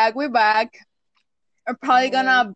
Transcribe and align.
back. 0.00 0.14
We're 0.16 0.30
back. 0.30 0.78
We're 1.68 1.76
probably 1.76 2.08
gonna 2.08 2.54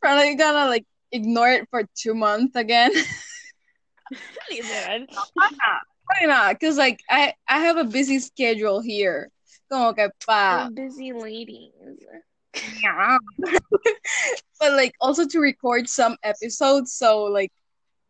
probably 0.00 0.36
gonna 0.36 0.68
like 0.70 0.86
ignore 1.10 1.50
it 1.50 1.66
for 1.70 1.82
two 1.96 2.14
months 2.14 2.54
again. 2.54 2.92
Literal. 4.50 5.06
Probably 5.34 6.26
not, 6.26 6.60
cause 6.60 6.76
like 6.78 7.00
I 7.10 7.34
I 7.48 7.58
have 7.66 7.76
a 7.78 7.84
busy 7.84 8.20
schedule 8.20 8.80
here. 8.80 9.28
Como 9.70 9.92
que 9.92 10.08
pa, 10.24 10.68
busy 10.72 11.12
ladies. 11.12 11.72
yeah. 12.82 13.18
but 14.60 14.72
like 14.72 14.94
also 15.00 15.26
to 15.26 15.40
record 15.40 15.88
some 15.88 16.16
episodes. 16.22 16.92
So 16.94 17.24
like 17.24 17.50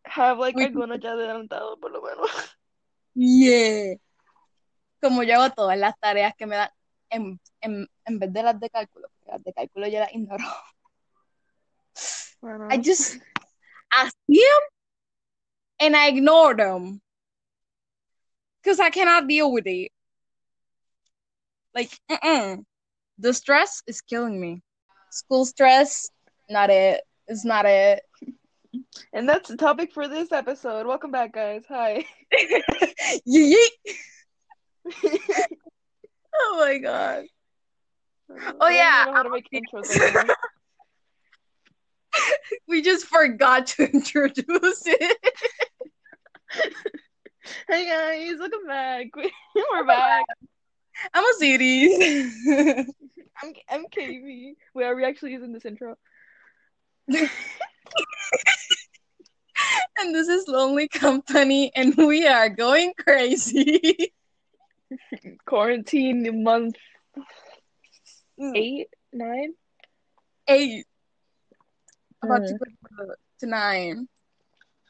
Have 0.05 0.37
like 0.37 0.55
We- 0.55 0.67
algunos 0.67 1.01
ya 1.01 1.13
adelantado 1.17 1.79
por 1.81 1.89
lo 1.91 2.01
menos. 2.05 2.29
yeah. 3.15 3.95
Como 5.01 5.23
yo 5.23 5.39
hago 5.41 5.49
todas 5.55 5.79
las 5.79 5.95
tareas 5.99 6.33
que 6.37 6.45
me 6.45 6.55
dan 6.55 6.69
en, 7.15 7.39
en, 7.61 7.87
en 8.05 8.19
vez 8.19 8.31
de 8.33 8.43
las 8.43 8.59
de 8.59 8.69
cálculo, 8.69 9.09
porque 9.09 9.31
las 9.31 9.43
de 9.43 9.53
cálculo 9.53 9.87
las 9.87 10.13
ignoro. 10.13 10.43
Bueno. 12.41 12.67
I 12.69 12.77
just 12.77 13.13
see 13.13 13.19
them 14.29 14.61
and 15.79 15.95
I 15.95 16.07
ignore 16.09 16.55
them 16.55 17.01
because 18.61 18.79
I 18.79 18.89
cannot 18.89 19.27
deal 19.27 19.51
with 19.51 19.67
it. 19.67 19.91
Like, 21.73 21.91
mm-mm. 22.09 22.63
the 23.17 23.33
stress 23.33 23.81
is 23.87 24.01
killing 24.01 24.39
me. 24.39 24.61
School 25.11 25.45
stress, 25.45 26.09
not 26.49 26.69
it. 26.69 27.01
It's 27.27 27.45
not 27.45 27.65
it. 27.65 28.01
And 29.13 29.27
that's 29.27 29.49
the 29.49 29.57
topic 29.57 29.93
for 29.93 30.07
this 30.07 30.31
episode. 30.31 30.85
Welcome 30.85 31.11
back, 31.11 31.33
guys. 31.33 31.63
Hi. 31.69 32.05
Yeet. 33.27 33.55
oh 36.37 36.57
my 36.59 36.77
god. 36.77 37.25
Oh, 38.29 38.67
I 38.67 38.71
yeah, 38.71 39.05
don't 39.05 39.13
even 39.13 39.13
know 39.13 39.17
how 39.17 39.23
to 39.23 39.29
make 39.29 39.49
intros. 39.51 40.29
We 42.67 42.81
just 42.81 43.07
forgot 43.07 43.67
to 43.67 43.91
introduce 43.93 44.83
it. 44.85 45.17
Hey 47.67 47.85
guys, 47.85 48.39
welcome 48.39 48.65
back. 48.65 49.15
We're 49.15 49.29
oh 49.55 49.83
back. 49.85 50.23
I'm 51.13 51.23
a 51.23 51.33
series. 51.37 52.33
I'm 53.43 53.53
I'm 53.69 53.85
KB. 53.85 54.53
Wait, 54.73 54.85
are 54.85 54.95
we 54.95 55.05
actually 55.05 55.33
using 55.33 55.53
this 55.53 55.65
intro? 55.65 55.95
and 57.07 57.29
this 60.15 60.27
is 60.27 60.47
Lonely 60.47 60.87
Company, 60.87 61.71
and 61.75 61.95
we 61.95 62.25
are 62.25 62.49
going 62.49 62.93
crazy. 62.97 64.11
Quarantine 65.45 66.43
month 66.43 66.75
eight, 68.55 68.87
nine, 69.13 69.53
eight. 70.47 70.85
About 72.23 72.45
to 72.47 72.53
Mm. 72.53 72.59
go 72.59 73.13
to 73.39 73.45
nine. 73.45 74.07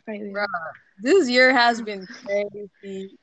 Crazy. 0.03 0.31
Bruh. 0.31 0.45
This 1.01 1.29
year 1.29 1.53
has 1.53 1.81
been 1.81 2.07
crazy. 2.07 3.17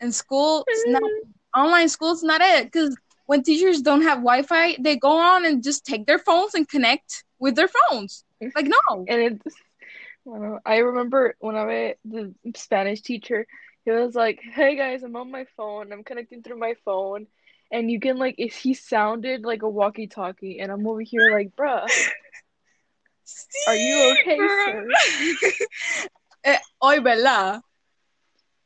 And 0.00 0.14
school, 0.14 0.64
it's 0.68 0.86
not 0.86 1.10
online 1.56 1.88
school's 1.88 2.22
not 2.22 2.40
it. 2.40 2.64
Because 2.64 2.96
when 3.26 3.42
teachers 3.42 3.82
don't 3.82 4.02
have 4.02 4.18
Wi-Fi, 4.18 4.76
they 4.80 4.96
go 4.96 5.18
on 5.18 5.44
and 5.44 5.62
just 5.62 5.84
take 5.84 6.06
their 6.06 6.18
phones 6.18 6.54
and 6.54 6.68
connect 6.68 7.24
with 7.38 7.56
their 7.56 7.68
phones. 7.68 8.24
Like 8.54 8.66
no. 8.66 9.04
And 9.08 9.20
it's, 9.20 9.56
I 10.26 10.38
know. 10.38 10.60
I 10.64 10.76
remember 10.78 11.34
when 11.40 11.56
I 11.56 11.64
was 11.64 11.94
the 12.04 12.34
Spanish 12.56 13.00
teacher, 13.02 13.46
he 13.84 13.90
was 13.90 14.14
like, 14.14 14.40
"Hey 14.40 14.76
guys, 14.76 15.02
I'm 15.02 15.16
on 15.16 15.30
my 15.30 15.46
phone. 15.56 15.92
I'm 15.92 16.04
connecting 16.04 16.42
through 16.42 16.58
my 16.58 16.74
phone." 16.84 17.26
And 17.70 17.90
you 17.90 18.00
can 18.00 18.16
like, 18.16 18.36
if 18.38 18.54
he 18.54 18.72
sounded 18.72 19.44
like 19.44 19.62
a 19.62 19.68
walkie-talkie, 19.68 20.60
and 20.60 20.72
I'm 20.72 20.86
over 20.86 21.00
here 21.00 21.30
like, 21.30 21.54
"Bruh, 21.56 21.88
are 23.66 23.76
you 23.76 24.16
okay, 24.20 24.38
sir?" 24.38 24.88
eh, 26.44 26.58
hoy, 26.80 27.00
¿verdad? 27.00 27.60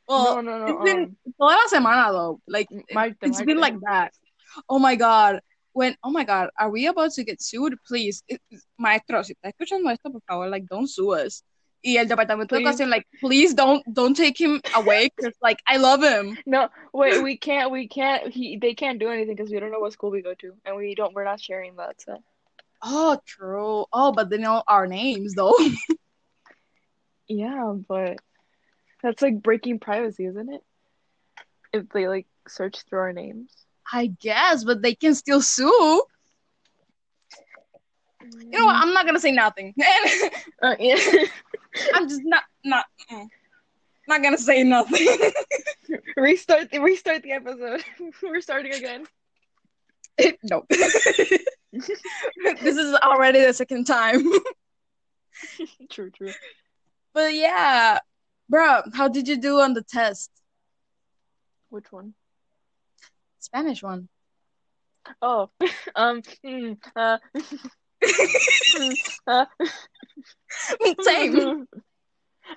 Well, 0.07 0.41
no, 0.41 0.41
no, 0.41 0.57
no. 0.59 0.67
it's 0.67 0.83
been 0.83 1.03
um, 1.03 1.33
toda 1.39 1.55
la 1.55 1.67
semana 1.69 2.11
though. 2.11 2.41
Like 2.47 2.67
Marte, 2.93 3.17
it's 3.23 3.37
Marte. 3.37 3.45
been 3.45 3.59
like 3.59 3.79
that. 3.81 4.11
Oh 4.69 4.79
my 4.79 4.95
god. 4.95 5.39
When 5.73 5.95
oh 6.03 6.11
my 6.11 6.23
god, 6.23 6.49
are 6.59 6.69
we 6.69 6.85
about 6.87 7.13
to 7.13 7.23
get 7.23 7.41
sued? 7.41 7.75
Please, 7.87 8.23
It- 8.27 8.41
maestro, 8.77 9.23
si 9.23 9.33
está 9.33 9.49
escuchando 9.49 9.89
esto, 9.89 10.11
por 10.11 10.21
favor, 10.27 10.49
like 10.49 10.65
don't 10.67 10.87
sue 10.87 11.13
us. 11.13 11.43
Y 11.83 11.97
el 11.97 12.07
departamento 12.07 12.55
de 12.55 12.61
Please. 12.61 12.81
educación, 12.81 12.89
like, 12.89 13.05
please 13.19 13.53
don't 13.53 13.83
don't 13.93 14.15
take 14.15 14.37
him 14.37 14.61
away, 14.73 15.09
cause 15.21 15.33
like 15.41 15.61
I 15.67 15.77
love 15.77 16.01
him. 16.01 16.37
No, 16.45 16.69
wait, 16.93 17.21
we 17.21 17.35
can't, 17.37 17.71
we 17.71 17.87
can't, 17.89 18.31
he, 18.31 18.57
they 18.57 18.73
can't 18.73 18.99
do 18.99 19.09
anything 19.09 19.35
because 19.35 19.51
we 19.51 19.59
don't 19.59 19.71
know 19.71 19.81
what 19.81 19.91
school 19.91 20.09
we 20.09 20.21
go 20.21 20.33
to, 20.35 20.53
and 20.65 20.77
we 20.77 20.95
don't, 20.95 21.13
we're 21.13 21.25
not 21.25 21.41
sharing 21.41 21.75
that, 21.75 22.01
so. 22.01 22.23
Oh, 22.81 23.17
true. 23.25 23.85
Oh, 23.91 24.11
but 24.13 24.29
they 24.29 24.37
know 24.37 24.63
our 24.67 24.87
names 24.87 25.35
though. 25.35 25.55
Yeah, 27.27 27.73
but 27.87 28.17
that's 29.01 29.21
like 29.21 29.41
breaking 29.41 29.79
privacy, 29.79 30.25
isn't 30.25 30.53
it? 30.53 30.61
If 31.71 31.89
they 31.89 32.07
like 32.07 32.27
search 32.47 32.83
through 32.83 32.99
our 32.99 33.13
names. 33.13 33.51
I 33.91 34.07
guess, 34.07 34.63
but 34.63 34.81
they 34.81 34.93
can 34.95 35.15
still 35.15 35.41
sue. 35.41 36.03
You 38.23 38.59
know 38.59 38.65
what? 38.65 38.75
I'm 38.75 38.93
not 38.93 39.05
gonna 39.05 39.19
say 39.19 39.31
nothing. 39.31 39.73
Uh, 40.61 40.75
yeah. 40.79 40.95
I'm 41.93 42.07
just 42.07 42.21
not 42.23 42.43
not 42.63 42.85
mm, 43.11 43.27
not 44.07 44.23
gonna 44.23 44.37
say 44.37 44.63
nothing. 44.63 45.07
restart 46.17 46.71
the 46.71 46.79
restart 46.79 47.23
the 47.23 47.33
episode. 47.33 47.83
We're 48.21 48.39
starting 48.39 48.73
again. 48.73 49.05
no. 50.43 50.63
this 50.69 51.49
is 52.77 52.95
already 53.03 53.41
the 53.41 53.53
second 53.53 53.85
time. 53.85 54.23
true, 55.89 56.11
true. 56.11 56.31
But 57.13 57.33
yeah, 57.33 57.99
bro, 58.49 58.83
how 58.93 59.09
did 59.09 59.27
you 59.27 59.35
do 59.35 59.59
on 59.59 59.73
the 59.73 59.83
test? 59.83 60.31
Which 61.69 61.91
one? 61.91 62.13
Spanish 63.39 63.83
one. 63.83 64.07
Oh, 65.21 65.49
um, 65.95 66.21
mm, 66.45 66.77
uh, 66.95 67.17
uh, 69.27 69.45
Me 70.81 70.95
same. 71.01 71.67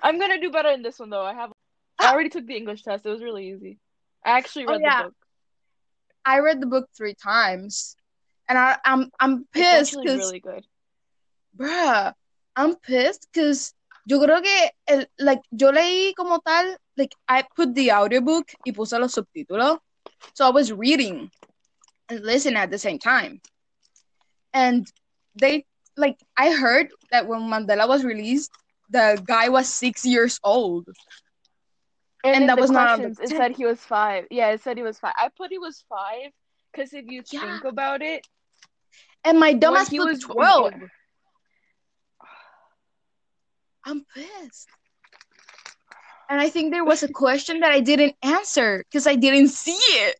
I'm 0.01 0.19
gonna 0.19 0.39
do 0.39 0.51
better 0.51 0.69
in 0.69 0.81
this 0.83 0.99
one 0.99 1.09
though. 1.09 1.23
I 1.25 1.33
have. 1.33 1.51
I 1.99 2.11
already 2.13 2.29
took 2.29 2.45
the 2.45 2.55
English 2.55 2.83
test. 2.83 3.05
It 3.05 3.09
was 3.09 3.23
really 3.23 3.49
easy. 3.49 3.79
I 4.25 4.37
actually 4.37 4.65
Oh, 4.67 4.73
read 4.73 4.81
yeah. 4.81 4.97
the 5.03 5.03
book. 5.05 5.13
I 6.25 6.39
read 6.39 6.61
the 6.61 6.67
book 6.67 6.89
three 6.95 7.15
times, 7.15 7.95
and 8.49 8.57
I, 8.57 8.77
I'm 8.85 9.09
I'm 9.19 9.45
pissed 9.53 9.97
because, 10.01 10.17
really 10.19 10.39
good. 10.39 10.65
bruh, 11.57 12.13
I'm 12.55 12.75
pissed 12.75 13.27
because 13.31 13.73
yo 14.05 14.19
creo 14.19 14.43
que 14.43 14.69
el, 14.87 15.05
like 15.19 15.41
yo 15.51 15.71
leí 15.71 16.13
como 16.15 16.39
tal, 16.45 16.75
like 16.97 17.15
I 17.27 17.43
put 17.55 17.73
the 17.73 17.91
audiobook 17.91 18.53
y 18.65 18.73
puse 18.73 18.99
los 18.99 19.15
subtítulos, 19.15 19.79
so 20.33 20.45
I 20.45 20.49
was 20.51 20.71
reading 20.71 21.31
and 22.09 22.21
listening 22.23 22.57
at 22.57 22.69
the 22.71 22.77
same 22.77 22.99
time, 22.99 23.41
and 24.53 24.85
they 25.39 25.65
like 25.97 26.17
I 26.37 26.51
heard 26.51 26.89
that 27.11 27.27
when 27.27 27.41
Mandela 27.41 27.87
was 27.87 28.03
released, 28.03 28.51
the 28.89 29.21
guy 29.25 29.49
was 29.49 29.67
six 29.67 30.05
years 30.05 30.39
old. 30.43 30.87
And, 32.23 32.35
And 32.35 32.49
that 32.49 32.59
was 32.59 32.71
not 32.71 32.89
it 33.19 33.33
said 33.33 33.51
he 33.53 33.65
was 33.65 33.79
five. 33.83 34.25
Yeah, 34.31 34.49
it 34.49 34.61
said 34.61 34.77
he 34.77 34.83
was 34.83 34.99
five. 34.99 35.13
I 35.17 35.29
put 35.35 35.51
he 35.51 35.57
was 35.59 35.83
five 35.89 36.31
because 36.71 36.93
if 36.93 37.05
you 37.07 37.23
Yeah. 37.31 37.41
think 37.41 37.63
about 37.63 38.01
it, 38.01 38.25
And 39.25 39.39
my 39.39 39.53
dumbass 39.53 39.89
he 39.89 39.99
was 39.99 40.19
12. 40.19 40.73
I'm 43.85 44.05
pissed. 44.13 44.69
And 46.29 46.39
I 46.41 46.49
think 46.49 46.71
there 46.71 46.83
was 46.85 47.03
a 47.03 47.11
question 47.11 47.59
that 47.61 47.71
I 47.71 47.79
didn't 47.79 48.15
answer 48.23 48.83
because 48.89 49.07
I 49.07 49.15
didn't 49.15 49.49
see 49.49 49.71
it. 49.71 50.17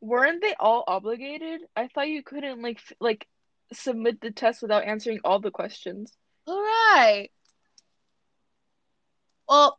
weren't 0.00 0.40
they 0.42 0.54
all 0.58 0.84
obligated? 0.86 1.62
I 1.76 1.88
thought 1.88 2.08
you 2.08 2.22
couldn't 2.22 2.62
like 2.62 2.80
like 3.00 3.26
submit 3.74 4.20
the 4.20 4.30
test 4.30 4.62
without 4.62 4.84
answering 4.84 5.20
all 5.24 5.40
the 5.40 5.50
questions. 5.50 6.12
All 6.46 6.60
right. 6.60 7.28
Well, 9.48 9.78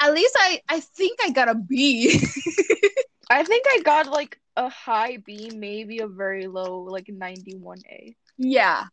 at 0.00 0.12
least 0.14 0.36
I 0.38 0.60
I 0.68 0.80
think 0.80 1.18
I 1.24 1.30
got 1.30 1.48
a 1.48 1.54
B. 1.54 2.10
I 3.30 3.44
think 3.44 3.64
I 3.68 3.80
got 3.84 4.06
like 4.08 4.38
a 4.56 4.68
high 4.68 5.16
B, 5.18 5.50
maybe 5.54 5.98
a 6.00 6.06
very 6.06 6.46
low, 6.46 6.82
like 6.82 7.06
91A. 7.06 8.14
yeah. 8.38 8.84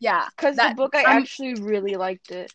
Yeah. 0.00 0.26
Because 0.36 0.54
the 0.56 0.74
book, 0.76 0.94
I 0.94 1.02
I'm- 1.02 1.18
actually 1.22 1.54
really 1.54 1.96
liked 1.96 2.30
it. 2.30 2.52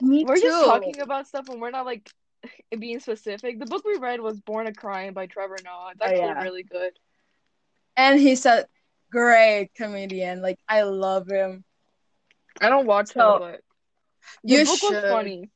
Me 0.00 0.24
We're 0.24 0.36
too. 0.36 0.42
just 0.42 0.64
talking 0.64 1.00
about 1.00 1.26
stuff 1.26 1.48
and 1.48 1.60
we're 1.60 1.72
not 1.72 1.84
like 1.84 2.08
being 2.78 3.00
specific. 3.00 3.58
The 3.58 3.66
book 3.66 3.82
we 3.84 3.96
read 3.98 4.20
was 4.20 4.38
Born 4.40 4.68
a 4.68 4.72
Crime 4.72 5.12
by 5.14 5.26
Trevor 5.26 5.56
Noah. 5.64 5.90
It's 5.92 6.00
Oh, 6.00 6.04
actually 6.06 6.20
yeah. 6.26 6.42
really 6.44 6.62
good. 6.62 6.92
And 7.96 8.20
he 8.20 8.34
a 8.34 8.66
great 9.10 9.70
comedian. 9.74 10.42
Like 10.42 10.58
I 10.68 10.82
love 10.82 11.28
him. 11.28 11.64
I 12.60 12.68
don't 12.68 12.86
watch 12.86 13.16
So, 13.16 13.34
it, 13.34 13.34
but 13.36 13.60
the 14.44 14.58
you 14.58 14.64
book 14.64 14.82
should. 14.82 14.94
was 14.94 15.00
funny. 15.06 15.50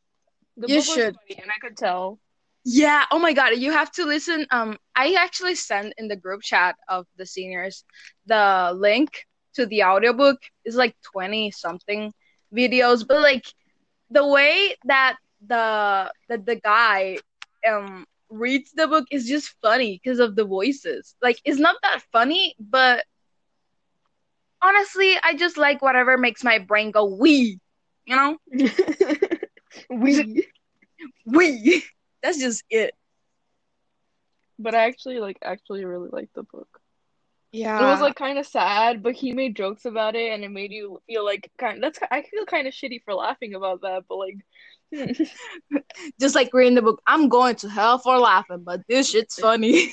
The 0.57 0.69
You 0.69 0.81
book 0.81 0.87
should. 0.87 0.89
was 0.89 1.05
funny, 1.05 1.39
and 1.41 1.51
I 1.51 1.59
could 1.61 1.77
tell. 1.77 2.21
Yeah, 2.65 3.05
oh 3.11 3.19
my 3.19 3.33
god, 3.33 3.57
you 3.57 3.73
have 3.73 3.91
to 3.93 4.05
listen. 4.05 4.47
Um, 4.51 4.79
I 4.95 5.15
actually 5.19 5.55
sent 5.55 5.95
in 5.99 6.09
the 6.09 6.17
group 6.17 6.43
chat 6.43 6.77
of 6.89 7.07
the 7.17 7.27
seniors 7.27 7.85
the 8.27 8.73
link 8.75 9.25
to 9.55 9.67
the 9.67 9.85
audiobook. 9.85 10.39
It's 10.65 10.77
like 10.77 10.95
20 11.13 11.51
something 11.51 12.13
videos, 12.55 13.07
but 13.07 13.21
like 13.21 13.45
the 14.11 14.27
way 14.27 14.77
that 14.85 15.17
the 15.47 16.13
that 16.29 16.47
the 16.47 16.57
guy 16.57 17.19
um 17.69 18.07
reads 18.31 18.73
the 18.73 18.87
book 18.89 19.07
is 19.11 19.29
just 19.29 19.55
funny 19.63 20.01
because 20.03 20.19
of 20.21 20.37
the 20.37 20.45
voices. 20.45 21.15
Like 21.23 21.39
it's 21.45 21.59
not 21.61 21.77
that 21.83 22.03
funny, 22.13 22.55
but 22.61 23.05
honestly, 24.63 25.17
I 25.23 25.35
just 25.35 25.57
like 25.57 25.83
whatever 25.83 26.17
makes 26.17 26.45
my 26.45 26.59
brain 26.59 26.91
go 26.91 27.05
wee, 27.05 27.61
you 28.07 28.17
know? 28.17 28.39
we. 29.91 30.47
Wee. 31.27 31.83
That's 32.23 32.39
just 32.39 32.63
it. 32.71 32.95
But 34.59 34.77
I 34.77 34.87
actually 34.87 35.19
like 35.19 35.39
actually 35.43 35.85
really 35.85 36.11
liked 36.13 36.35
the 36.35 36.45
book. 36.45 36.81
Yeah. 37.51 37.83
It 37.83 37.91
was 37.91 38.01
like 38.01 38.15
kind 38.15 38.39
of 38.39 38.47
sad, 38.47 39.03
but 39.03 39.15
he 39.15 39.33
made 39.33 39.57
jokes 39.57 39.85
about 39.85 40.15
it, 40.15 40.33
and 40.33 40.45
it 40.45 40.51
made 40.51 40.71
you 40.71 41.03
feel 41.09 41.25
like 41.25 41.51
kind. 41.59 41.83
That's 41.83 41.99
I 42.11 42.23
feel 42.23 42.47
kind 42.47 42.69
of 42.69 42.73
shitty 42.73 43.03
for 43.05 43.15
laughing 43.15 43.55
about 43.55 43.83
that, 43.83 44.05
but 44.09 44.17
like, 44.17 44.39
just 46.21 46.35
like 46.37 46.55
reading 46.55 46.77
the 46.77 46.83
book, 46.83 47.03
I'm 47.07 47.29
going 47.29 47.57
to 47.57 47.69
hell 47.69 47.99
for 47.99 48.19
laughing, 48.19 48.63
but 48.65 48.83
this 48.89 49.11
shit's 49.11 49.39
funny. 49.41 49.91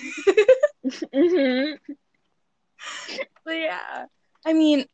hmm 1.14 1.72
but 3.46 3.58
yeah, 3.58 4.06
I 4.46 4.54
mean, 4.54 4.86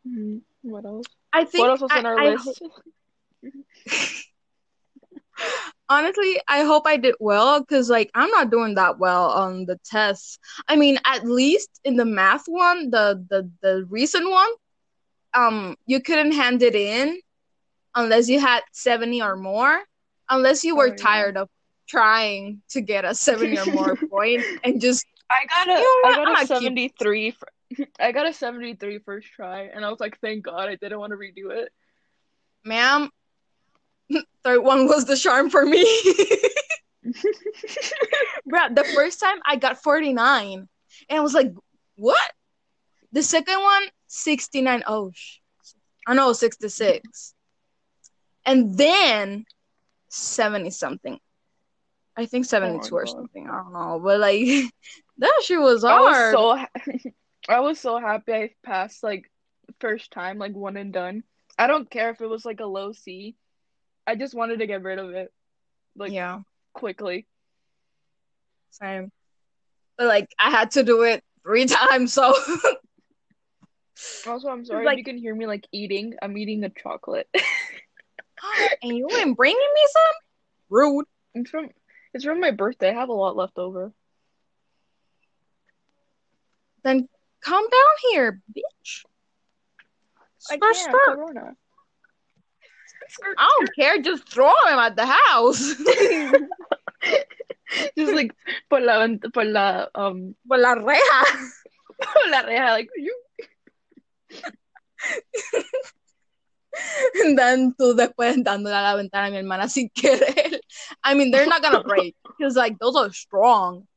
what 0.62 0.86
else? 0.86 1.06
I 1.33 1.45
think 1.45 1.62
What 1.62 1.69
else 1.71 1.81
was 1.81 1.92
I- 1.92 2.00
on 2.00 2.06
our 2.06 2.19
I 2.19 2.30
list? 2.30 2.62
honestly, 5.89 6.39
I 6.47 6.63
hope 6.63 6.83
I 6.88 6.97
did 6.97 7.15
well 7.19 7.59
because 7.59 7.89
like 7.89 8.09
I'm 8.15 8.30
not 8.31 8.50
doing 8.51 8.75
that 8.75 9.00
well 9.00 9.30
on 9.31 9.65
the 9.65 9.80
tests. 9.86 10.39
I 10.68 10.75
mean, 10.75 10.97
at 11.06 11.25
least 11.25 11.69
in 11.83 11.95
the 11.95 12.06
math 12.06 12.44
one, 12.47 12.89
the 12.89 13.25
the 13.30 13.50
the 13.62 13.86
recent 13.89 14.30
one, 14.30 14.50
um, 15.33 15.75
you 15.86 16.00
couldn't 16.01 16.33
hand 16.33 16.62
it 16.63 16.75
in 16.75 17.19
unless 17.95 18.27
you 18.30 18.39
had 18.39 18.62
70 18.71 19.21
or 19.21 19.36
more, 19.36 19.80
unless 20.30 20.63
you 20.63 20.75
were 20.75 20.88
Oh, 20.89 20.92
yeah. 20.92 20.95
tired 20.95 21.38
of 21.38 21.50
trying 21.88 22.62
to 22.69 22.81
get 22.81 23.06
a 23.06 23.13
70 23.13 23.57
or 23.57 23.65
more 23.65 23.95
point 24.09 24.44
and 24.63 24.81
just 24.81 25.06
I 25.30 25.45
got 25.47 25.68
a 25.68 25.80
You 25.80 26.03
know 26.03 26.09
I 26.09 26.25
got 26.25 26.44
a 26.44 26.47
73 26.47 27.31
for, 27.31 27.47
I 28.00 28.12
got 28.12 28.28
a 28.28 28.34
73 28.34 29.00
first 29.00 29.28
try 29.36 29.64
and 29.74 29.84
I 29.86 29.90
was 29.90 30.00
like 30.00 30.20
thank 30.20 30.44
god 30.46 30.70
I 30.70 30.76
didn't 30.76 31.00
want 31.00 31.12
to 31.12 31.18
redo 31.18 31.52
it. 31.52 31.72
ma'am 32.64 33.10
third 34.44 34.62
one 34.64 34.88
was 34.88 35.06
the 35.06 35.18
charm 35.18 35.50
for 35.50 35.66
me. 35.66 35.84
Bruh, 38.50 38.74
the 38.76 38.84
first 38.96 39.20
time 39.20 39.38
i 39.46 39.56
got 39.56 39.82
49 39.82 40.68
and 41.10 41.18
i 41.18 41.20
was 41.22 41.34
like 41.34 41.52
what? 41.98 42.32
The 43.12 43.24
second 43.24 43.60
one 43.62 43.84
69 44.08 44.84
oh 44.88 45.12
sh- 45.14 45.38
i 46.08 46.14
know 46.14 46.34
66 46.34 47.34
and 48.46 48.76
then 48.78 49.46
70 50.10 50.70
something 50.72 51.20
i 52.18 52.26
think 52.26 52.46
72 52.46 52.96
or 52.96 53.04
God. 53.06 53.10
something 53.12 53.48
i 53.50 53.58
don't 53.58 53.74
know 53.74 54.00
but 54.04 54.20
like 54.20 54.46
that 55.20 55.42
shit 55.44 55.60
was 55.60 55.84
I 55.84 56.00
was 56.00 56.16
hard. 56.16 56.34
so 56.34 56.66
I 57.47 57.59
was 57.59 57.80
so 57.80 58.00
happy 58.00 58.33
I 58.33 58.50
passed 58.63 59.03
like 59.03 59.30
first 59.80 60.12
time 60.12 60.38
like 60.38 60.53
one 60.53 60.77
and 60.77 60.92
done. 60.94 61.24
I 61.57 61.68
don't 61.68 61.89
care 61.89 62.09
if 62.09 62.21
it 62.21 62.27
was 62.30 62.45
like 62.45 62.59
a 62.59 62.65
low 62.65 62.92
C. 62.92 63.36
I 64.07 64.15
just 64.15 64.33
wanted 64.36 64.59
to 64.59 64.68
get 64.68 64.83
rid 64.83 65.00
of 65.00 65.12
it 65.12 65.31
like 65.95 66.12
yeah 66.12 66.42
quickly. 66.74 67.25
same 68.71 69.12
but 69.97 70.07
like 70.07 70.27
i 70.38 70.50
had 70.51 70.71
to 70.71 70.83
do 70.83 71.03
it 71.03 71.24
three 71.44 71.65
times 71.80 72.12
so 72.13 72.33
Also, 74.27 74.50
I'm 74.50 74.65
sorry 74.65 74.86
Like- 74.86 74.95
if 74.95 74.97
you 75.00 75.03
can 75.06 75.18
hear 75.18 75.33
me 75.33 75.47
like 75.47 75.65
eating. 75.71 76.15
I'm 76.21 76.38
eating 76.38 76.63
a 76.65 76.69
chocolate. 76.69 77.30
and 78.83 78.97
you 78.97 79.07
ain't 79.09 79.38
bringing 79.38 79.57
me 79.57 79.81
some 79.88 80.13
rude 80.69 81.06
it's 81.33 81.50
from 81.50 81.69
it's 82.13 82.25
from 82.25 82.39
my 82.42 82.51
birthday. 82.51 82.89
I 82.89 82.94
have 82.94 83.09
a 83.09 83.13
lot 83.13 83.36
left 83.38 83.57
over. 83.57 83.94
then 86.83 87.07
come 87.45 87.63
down 87.69 87.95
here, 88.12 88.42
bitch. 88.51 89.06
I 90.50 90.56
Skirt, 90.57 90.75
can't. 90.75 90.92
skirt. 90.92 91.56
I 93.38 93.47
don't 93.57 93.69
care. 93.80 94.01
Just 94.01 94.27
throw 94.30 94.51
him 94.68 94.80
at 94.80 94.95
the 94.95 95.06
house. 95.06 95.62
Just 97.97 98.13
like 98.13 98.31
por 98.69 98.80
la 98.81 99.07
por 99.33 99.44
la 99.45 99.88
um 99.95 100.36
Por 100.47 100.57
la 100.57 100.74
reja. 100.75 101.25
por 102.01 102.30
la 102.30 102.42
reja 102.42 102.71
like 102.74 102.89
you 102.95 103.15
And 107.24 107.38
then 107.39 107.74
tú 107.80 107.94
después 107.95 108.36
dándole 108.44 108.75
a 108.75 108.81
la 108.81 108.95
ventana 108.95 109.27
a 109.27 109.31
mi 109.31 109.38
hermana 109.38 109.69
sin 109.69 109.89
querer. 109.95 110.59
I 111.03 111.13
mean, 111.13 111.31
they're 111.31 111.45
not 111.47 111.62
gonna 111.62 111.83
break 111.83 112.15
because 112.38 112.56
like 112.57 112.77
those 112.80 112.95
are 112.97 113.12
strong, 113.13 113.88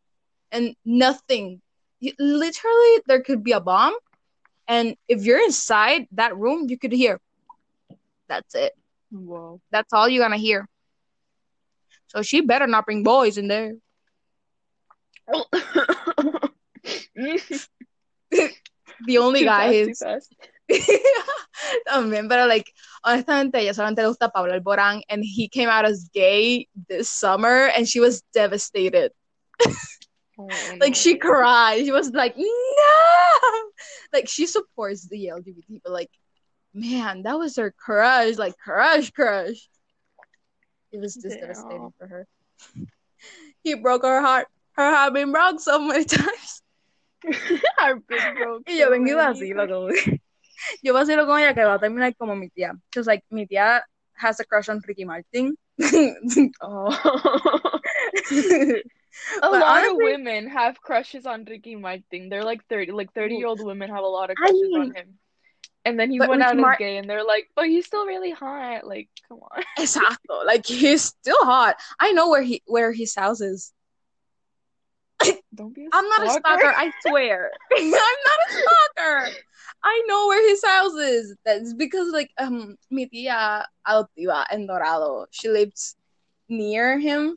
and 0.53 0.77
nothing. 0.85 1.61
You- 2.01 2.15
Literally, 2.19 3.03
there 3.07 3.23
could 3.23 3.43
be 3.43 3.53
a 3.53 3.61
bomb, 3.61 3.95
and 4.67 4.97
if 5.09 5.25
you're 5.25 5.43
inside 5.43 6.07
that 6.13 6.37
room, 6.37 6.69
you 6.69 6.79
could 6.79 6.93
hear. 6.93 7.21
That's 8.29 8.55
it. 8.55 8.75
Whoa. 9.11 9.61
That's 9.71 9.93
all 9.93 10.09
you're 10.09 10.23
gonna 10.25 10.37
hear. 10.37 10.69
So 12.09 12.23
she 12.23 12.41
better 12.41 12.67
not 12.67 12.85
bring 12.87 13.03
boys 13.03 13.39
in 13.39 13.49
there. 13.49 13.75
The 19.07 19.19
only 19.19 19.41
Too 19.41 19.47
guy 19.47 19.87
fast, 19.87 20.35
is. 20.69 20.91
También, 21.89 22.29
pero 22.29 22.47
like 22.47 22.67
honestamente, 23.05 23.59
ella 23.59 23.73
solamente 23.73 24.03
le 24.03 24.09
gusta 24.09 24.29
Pablo 24.29 24.53
Alborán, 24.53 25.03
and 25.09 25.23
he 25.25 25.49
came 25.49 25.69
out 25.69 25.85
as 25.85 26.11
gay 26.13 26.67
this 26.89 27.09
summer, 27.09 27.67
and 27.77 27.89
she 27.89 28.01
was 28.01 28.23
devastated. 28.35 29.13
Like 30.81 30.95
she 30.95 31.17
cried. 31.17 31.85
She 31.85 31.91
was 31.91 32.11
like, 32.11 32.37
no, 32.37 33.71
like 34.13 34.29
she 34.29 34.47
supports 34.47 35.09
the 35.09 35.31
LGBT, 35.35 35.81
but 35.83 35.93
like, 35.93 36.11
man, 36.73 37.23
that 37.23 37.39
was 37.39 37.57
her 37.57 37.73
crush, 37.73 38.37
like 38.37 38.57
crush, 38.57 39.11
crush. 39.11 39.69
It 40.93 41.01
was 41.01 41.15
just 41.15 41.29
Damn. 41.29 41.41
devastating 41.41 41.93
for 41.99 42.07
her. 42.07 42.27
He 43.65 43.75
broke 43.75 44.03
her 44.03 44.21
heart. 44.21 44.47
Her 44.73 44.95
heart 44.95 45.13
been 45.13 45.33
broke 45.33 45.61
so 45.61 45.81
many 45.81 46.05
times. 46.17 46.63
Our 47.81 47.97
big 47.97 48.23
broke 48.37 48.63
Y 48.69 48.79
yo 48.79 48.91
vengo 48.91 49.11
y 49.11 49.15
vacilo 49.15 49.67
con 49.67 49.93
Yo 50.83 50.95
vacilo 50.95 51.27
con 51.27 51.41
ella 51.41 51.53
que 51.53 51.65
va 51.65 51.75
a 51.75 51.79
terminar 51.81 52.15
como 52.17 52.37
mi 52.37 52.49
tía. 52.49 52.73
Because 52.89 53.09
like 53.09 53.25
mi 53.31 53.47
tía 53.47 53.81
has 54.15 54.39
a 54.39 54.45
crush 54.45 54.69
on 54.69 54.81
Ricky 54.87 55.05
Martin. 55.05 55.57
Oh. 56.63 56.91
A 59.43 59.51
But 59.51 59.61
lot 59.61 59.89
of 59.89 59.97
women 59.97 60.49
have 60.49 60.81
crushes 60.81 61.27
on 61.27 61.45
Ricky 61.45 61.77
Martin. 61.77 62.29
They're 62.29 62.45
like 62.45 62.65
30, 62.69 62.93
like 62.93 63.13
30 63.15 63.35
year 63.37 63.47
old 63.47 63.65
women 63.65 63.91
have 63.91 64.05
a 64.05 64.07
lot 64.07 64.31
of 64.31 64.37
I 64.39 64.47
crushes 64.47 64.61
mean- 64.63 64.81
on 64.81 64.95
him. 64.95 65.19
And 65.85 65.99
then 65.99 66.11
he 66.11 66.21
went 66.21 66.43
out 66.43 66.55
Mar- 66.57 66.73
as 66.73 66.79
gay, 66.79 66.99
and 66.99 67.09
they're 67.09 67.25
like, 67.25 67.49
but 67.57 67.65
he's 67.67 67.87
still 67.87 68.05
really 68.05 68.31
hot. 68.31 68.87
Like, 68.87 69.09
come 69.27 69.39
on. 69.39 69.63
Exacto. 69.79 70.45
Like 70.45 70.67
he's 70.67 71.03
still 71.03 71.39
hot. 71.41 71.77
I 71.99 72.13
know 72.13 72.29
where 72.29 72.43
he 72.43 72.61
where 72.67 72.93
his 72.93 73.15
house 73.15 73.41
is. 73.41 73.73
Don't 75.55 75.75
be 75.75 75.87
a 75.87 75.89
I'm 75.93 76.07
not 76.09 76.27
a 76.27 76.31
stalker, 76.31 76.73
I 76.77 76.93
swear. 77.07 77.51
I'm 77.77 77.91
not 77.91 78.41
a 78.49 78.53
stalker. 78.53 79.31
I 79.83 80.03
know 80.07 80.27
where 80.27 80.47
his 80.47 80.63
house 80.65 80.93
is. 80.95 81.35
That's 81.47 81.73
because 81.73 82.13
like 82.13 82.31
um 82.39 82.77
mi 82.91 83.07
tía 83.07 83.65
adoptiva 83.87 84.45
en 84.51 84.67
Dorado. 84.67 85.27
She 85.31 85.49
lives 85.49 85.97
near 86.51 86.99
him 86.99 87.37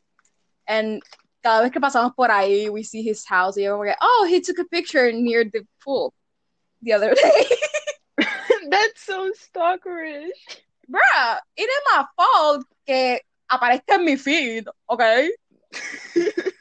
and 0.67 1.01
cada 1.41 1.63
vez 1.63 1.71
que 1.71 1.79
pasamos 1.79 2.13
por 2.15 2.29
ahí 2.29 2.69
we 2.69 2.83
see 2.83 3.01
his 3.01 3.25
house 3.25 3.57
y 3.57 3.65
oh 3.67 4.27
he 4.29 4.41
took 4.41 4.59
a 4.59 4.65
picture 4.65 5.11
near 5.11 5.43
the 5.43 5.65
pool 5.83 6.13
the 6.81 6.93
other 6.93 7.13
day. 7.13 7.45
That's 8.69 9.03
so 9.03 9.31
stalkerish. 9.31 10.29
Bruh, 10.89 11.37
it 11.57 11.63
is 11.63 11.81
my 11.93 12.05
fault 12.15 12.65
que 12.85 13.19
aparezca 13.51 13.95
en 13.95 14.05
mi 14.05 14.15
feed, 14.15 14.67
okay? 14.89 15.31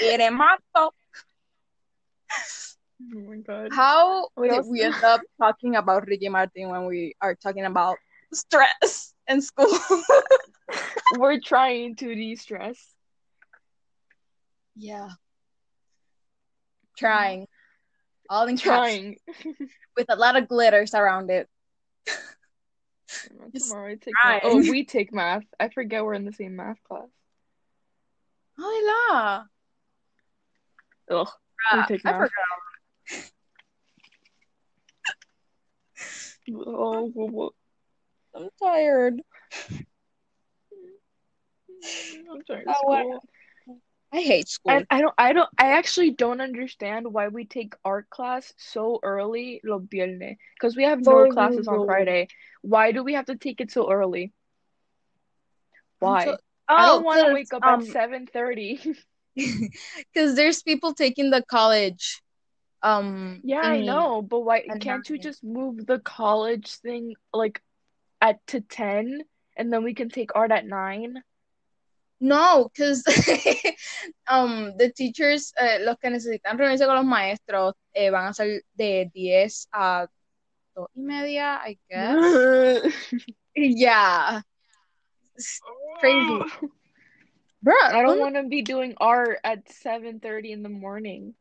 It 0.00 0.20
is 0.20 0.32
my 0.32 0.56
fault. 0.72 0.94
Oh 3.14 3.20
my 3.20 3.36
god. 3.36 3.68
How 3.72 4.28
did 4.40 4.64
we 4.66 4.82
end 4.82 5.02
up 5.04 5.20
talking 5.38 5.76
about 5.76 6.06
Ricky 6.06 6.28
Martin 6.28 6.70
when 6.70 6.86
we 6.86 7.14
are 7.20 7.34
talking 7.34 7.64
about 7.64 7.96
stress 8.32 9.14
in 9.28 9.40
school? 9.40 9.78
We're 11.18 11.40
trying 11.40 11.96
to 11.96 12.14
de-stress. 12.14 12.93
Yeah. 14.76 15.08
Trying. 16.96 17.46
All 18.30 18.46
in 18.46 18.56
Trying. 18.56 19.18
with 19.96 20.06
a 20.08 20.16
lot 20.16 20.36
of 20.36 20.48
glitters 20.48 20.94
around 20.94 21.30
it. 21.30 21.48
Tomorrow 23.54 23.92
I 23.92 23.94
take 23.96 24.14
math. 24.24 24.40
Oh, 24.44 24.56
we 24.58 24.84
take 24.84 25.12
math. 25.12 25.44
I 25.60 25.68
forget 25.68 26.04
we're 26.04 26.14
in 26.14 26.24
the 26.24 26.32
same 26.32 26.56
math 26.56 26.82
class. 26.84 27.06
Oh, 28.58 29.44
la. 31.10 31.18
Ugh. 31.20 31.28
we 31.72 31.78
Bruh, 31.78 31.86
take 31.88 32.06
I 32.06 32.12
forgot. 32.12 32.30
Oh, 36.54 37.08
whoa, 37.14 37.26
whoa. 37.28 37.54
I'm 38.34 38.48
tired. 38.62 39.20
I'm 42.30 42.42
tired 42.46 42.64
Oh, 42.66 42.72
of 42.72 42.76
what- 42.84 43.00
school. 43.00 43.22
I 44.14 44.20
hate 44.20 44.48
school. 44.48 44.72
And 44.72 44.86
I 44.90 45.00
don't 45.00 45.14
I 45.18 45.32
don't 45.32 45.50
I 45.58 45.72
actually 45.72 46.10
don't 46.12 46.40
understand 46.40 47.12
why 47.12 47.28
we 47.28 47.44
take 47.44 47.74
art 47.84 48.08
class 48.10 48.52
so 48.56 49.00
early 49.02 49.60
los 49.64 49.82
viernes 49.82 50.36
because 50.54 50.76
we 50.76 50.84
have 50.84 51.00
no 51.02 51.26
classes 51.26 51.66
on. 51.66 51.84
Friday. 51.86 52.28
Why 52.62 52.92
do 52.92 53.02
we 53.02 53.14
have 53.14 53.26
to 53.26 53.36
take 53.36 53.60
it 53.60 53.72
so 53.72 53.90
early? 53.90 54.32
Why? 55.98 56.24
so- 56.26 56.36
I 56.68 56.86
Oh, 56.86 56.96
don't 56.96 57.04
want 57.04 57.26
to 57.26 57.34
wake 57.34 57.52
up 57.52 57.66
um, 57.66 57.80
at 57.80 57.86
7:30. 57.86 58.96
Because 59.34 60.36
there's 60.36 60.62
people 60.62 60.94
taking 60.94 61.30
the 61.30 61.42
college. 61.42 62.22
Um, 62.82 63.40
Yeah, 63.42 63.60
I 63.62 63.80
know, 63.82 64.22
but 64.22 64.40
why 64.40 64.62
can't 64.80 65.08
you 65.08 65.18
just 65.18 65.42
move 65.42 65.86
the 65.86 65.98
college 65.98 66.70
thing 66.76 67.14
like 67.32 67.60
at 68.20 68.46
to 68.48 68.60
10 68.60 69.22
and 69.56 69.72
then 69.72 69.82
we 69.82 69.94
can 69.94 70.08
take 70.08 70.34
art 70.34 70.52
at 70.52 70.66
9? 70.66 71.22
No, 72.24 72.70
because 72.72 73.04
um, 74.28 74.72
the 74.78 74.90
teachers, 74.96 75.52
eh, 75.60 75.80
los 75.84 75.98
que 75.98 76.08
necesitan 76.08 76.56
reunirse 76.56 76.86
con 76.86 76.96
los 76.96 77.04
maestros, 77.04 77.74
eh, 77.92 78.08
van 78.08 78.28
a 78.28 78.32
ser 78.32 78.62
de 78.74 79.10
10 79.12 79.68
a 79.74 80.08
2 80.74 80.88
y 80.96 81.00
media, 81.02 81.60
I 81.62 81.76
guess. 81.90 82.92
Yeah. 83.54 84.40
It's 85.36 85.60
crazy. 86.00 86.68
Bruh, 87.62 87.92
I 87.92 88.02
don't 88.02 88.18
want 88.18 88.34
to 88.34 88.44
be 88.44 88.62
doing 88.62 88.94
art 88.98 89.38
at 89.44 89.68
7:30 89.68 90.50
in 90.50 90.62
the 90.64 90.68
morning. 90.68 91.34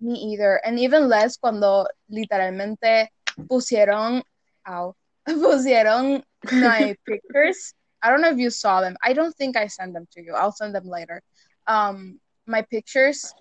Me 0.00 0.14
either. 0.32 0.62
And 0.64 0.78
even 0.78 1.08
less 1.08 1.36
cuando 1.36 1.86
literalmente 2.08 3.08
pusieron, 3.36 4.22
ow, 4.66 4.94
pusieron 5.28 6.22
my 6.52 6.96
pictures. 7.04 7.74
I 8.02 8.10
don't 8.10 8.20
know 8.20 8.30
if 8.30 8.38
you 8.38 8.50
saw 8.50 8.80
them. 8.80 8.96
I 9.02 9.12
don't 9.12 9.34
think 9.34 9.56
I 9.56 9.66
sent 9.66 9.92
them 9.94 10.06
to 10.12 10.22
you. 10.22 10.34
I'll 10.34 10.52
send 10.52 10.74
them 10.74 10.88
later. 10.88 11.22
Um, 11.66 12.20
my 12.46 12.62
pictures, 12.62 13.34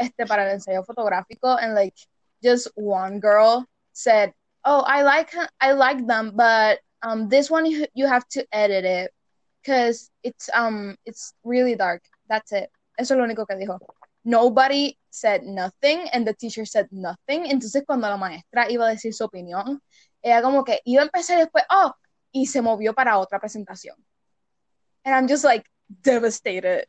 este, 0.00 0.26
para 0.26 0.50
el 0.50 0.58
ensayo 0.58 0.84
fotográfico, 0.84 1.56
and 1.60 1.74
like 1.74 1.94
just 2.42 2.68
one 2.74 3.20
girl 3.20 3.66
said, 3.92 4.32
"Oh, 4.64 4.82
I 4.86 5.02
like 5.02 5.32
I 5.60 5.72
like 5.72 6.06
them, 6.06 6.32
but 6.34 6.80
um, 7.02 7.28
this 7.28 7.50
one 7.50 7.66
you, 7.66 7.86
you 7.94 8.06
have 8.06 8.26
to 8.30 8.46
edit 8.52 8.84
it 8.84 9.12
because 9.62 10.10
it's 10.22 10.48
um 10.54 10.96
it's 11.04 11.34
really 11.44 11.74
dark. 11.74 12.02
That's 12.28 12.52
it. 12.52 12.70
Eso 12.98 13.14
es 13.14 13.18
lo 13.18 13.24
único 13.24 13.46
que 13.46 13.56
dijo. 13.56 13.78
Nobody 14.24 14.96
said 15.10 15.42
nothing 15.44 16.08
and 16.12 16.26
the 16.26 16.34
teacher 16.34 16.64
said 16.64 16.88
nothing. 16.90 17.46
Entonces 17.46 17.84
cuando 17.86 18.08
la 18.08 18.16
maestra 18.16 18.70
iba 18.70 18.86
a 18.86 18.90
decir 18.90 19.14
su 19.14 19.24
opinión, 19.24 19.80
ella 20.22 20.42
como 20.42 20.64
que 20.64 20.80
iba 20.84 21.02
a 21.02 21.06
empezar 21.06 21.36
y 21.36 21.40
después, 21.42 21.64
oh, 21.70 21.92
y 22.34 22.46
se 22.46 22.60
movió 22.60 22.94
para 22.94 23.18
otra 23.18 23.38
presentación. 23.40 23.94
And 25.04 25.14
I'm 25.14 25.28
just 25.28 25.44
like 25.44 25.64
devastated. 26.02 26.86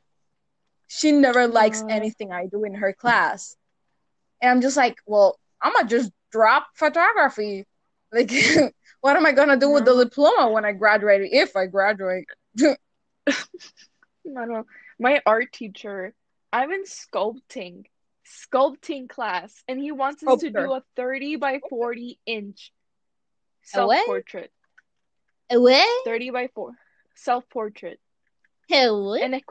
She 0.87 1.11
never 1.11 1.47
likes 1.47 1.81
Uh. 1.81 1.87
anything 1.87 2.31
I 2.31 2.47
do 2.47 2.63
in 2.65 2.75
her 2.75 2.93
class. 2.93 3.55
And 4.41 4.51
I'm 4.51 4.61
just 4.61 4.75
like, 4.77 4.97
well, 5.05 5.39
I'm 5.61 5.73
gonna 5.73 5.87
just 5.87 6.11
drop 6.31 6.67
photography. 6.75 7.65
Like, 8.11 8.31
what 9.01 9.15
am 9.15 9.25
I 9.25 9.31
gonna 9.31 9.57
do 9.57 9.69
with 9.69 9.85
the 9.85 10.03
diploma 10.03 10.49
when 10.51 10.65
I 10.65 10.71
graduate? 10.73 11.29
If 11.31 11.55
I 11.55 11.67
graduate. 11.67 12.25
I 12.59 12.75
don't 14.25 14.49
know. 14.49 14.65
My 14.99 15.21
art 15.25 15.51
teacher, 15.51 16.13
I'm 16.51 16.71
in 16.71 16.83
sculpting, 16.85 17.85
sculpting 18.25 19.09
class, 19.09 19.63
and 19.67 19.79
he 19.79 19.91
wants 19.91 20.23
us 20.23 20.41
to 20.41 20.49
do 20.49 20.73
a 20.73 20.83
30 20.95 21.35
by 21.35 21.59
40 21.69 22.19
inch 22.25 22.71
A 23.73 23.77
what? 25.49 25.83
self-portrait. 26.05 26.05
What? 26.05 26.05
30 26.05 26.29
by 26.31 26.47
4 26.53 26.71
self-portrait 27.15 27.99
What? 28.69 29.21
in 29.21 29.33
a, 29.33 29.41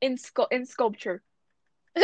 in 0.00 0.16
scu- 0.16 0.50
in 0.50 0.66
sculpture. 0.66 1.22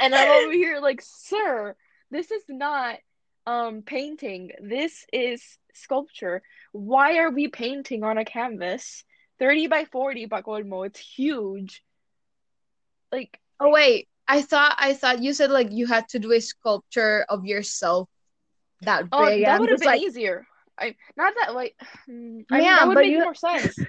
and 0.00 0.14
I'm 0.14 0.44
over 0.44 0.52
here 0.52 0.80
like, 0.80 1.02
"Sir, 1.04 1.76
this 2.10 2.30
is 2.30 2.42
not 2.48 2.98
um 3.46 3.82
painting. 3.82 4.50
This 4.60 5.06
is 5.12 5.42
sculpture. 5.74 6.42
Why 6.72 7.18
are 7.18 7.30
we 7.30 7.48
painting 7.48 8.02
on 8.02 8.18
a 8.18 8.24
canvas? 8.24 9.04
30 9.38 9.68
by 9.68 9.84
40, 9.84 10.26
Pacolmo. 10.26 10.84
It's 10.86 10.98
huge. 10.98 11.82
Like 13.12 13.38
Oh 13.60 13.70
wait, 13.70 14.08
I 14.26 14.42
thought 14.42 14.74
I 14.78 14.94
thought 14.94 15.22
you 15.22 15.32
said 15.32 15.50
like 15.50 15.68
you 15.70 15.86
had 15.86 16.08
to 16.08 16.18
do 16.18 16.32
a 16.32 16.40
sculpture 16.40 17.24
of 17.28 17.44
yourself 17.46 18.08
that 18.82 19.04
Oh, 19.12 19.26
big. 19.26 19.44
that 19.44 19.60
would 19.60 19.70
have 19.70 19.78
been 19.80 19.86
like, 19.86 20.02
easier. 20.02 20.46
I 20.78 20.94
not 21.16 21.34
that 21.38 21.54
like 21.54 21.74
I 22.08 22.10
mean 22.12 22.46
that 22.50 22.86
would 22.86 22.94
but 22.94 23.02
make 23.04 23.12
you- 23.12 23.24
more 23.24 23.34
sense. 23.34 23.76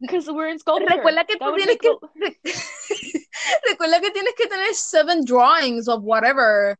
Because 0.00 0.28
we're 0.30 0.46
in 0.48 0.60
sculpture. 0.60 0.86
recuerda 0.86 1.26
que 1.26 1.36
That 1.38 1.40
tú 1.42 1.50
would 1.50 1.60
tienes 1.60 1.66
make 1.66 1.80
que 1.80 1.90
mo- 1.90 2.10
recuerda 3.68 4.00
que 4.00 4.10
tienes 4.12 4.34
que 4.36 4.46
tener 4.48 4.72
seven 4.74 5.24
drawings 5.24 5.88
of 5.88 6.04
whatever. 6.04 6.78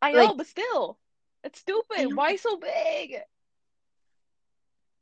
I 0.00 0.12
know, 0.12 0.34
but 0.34 0.46
still. 0.46 0.98
It's 1.42 1.58
stupid. 1.58 2.14
Why 2.14 2.36
so 2.36 2.58
big? 2.58 3.16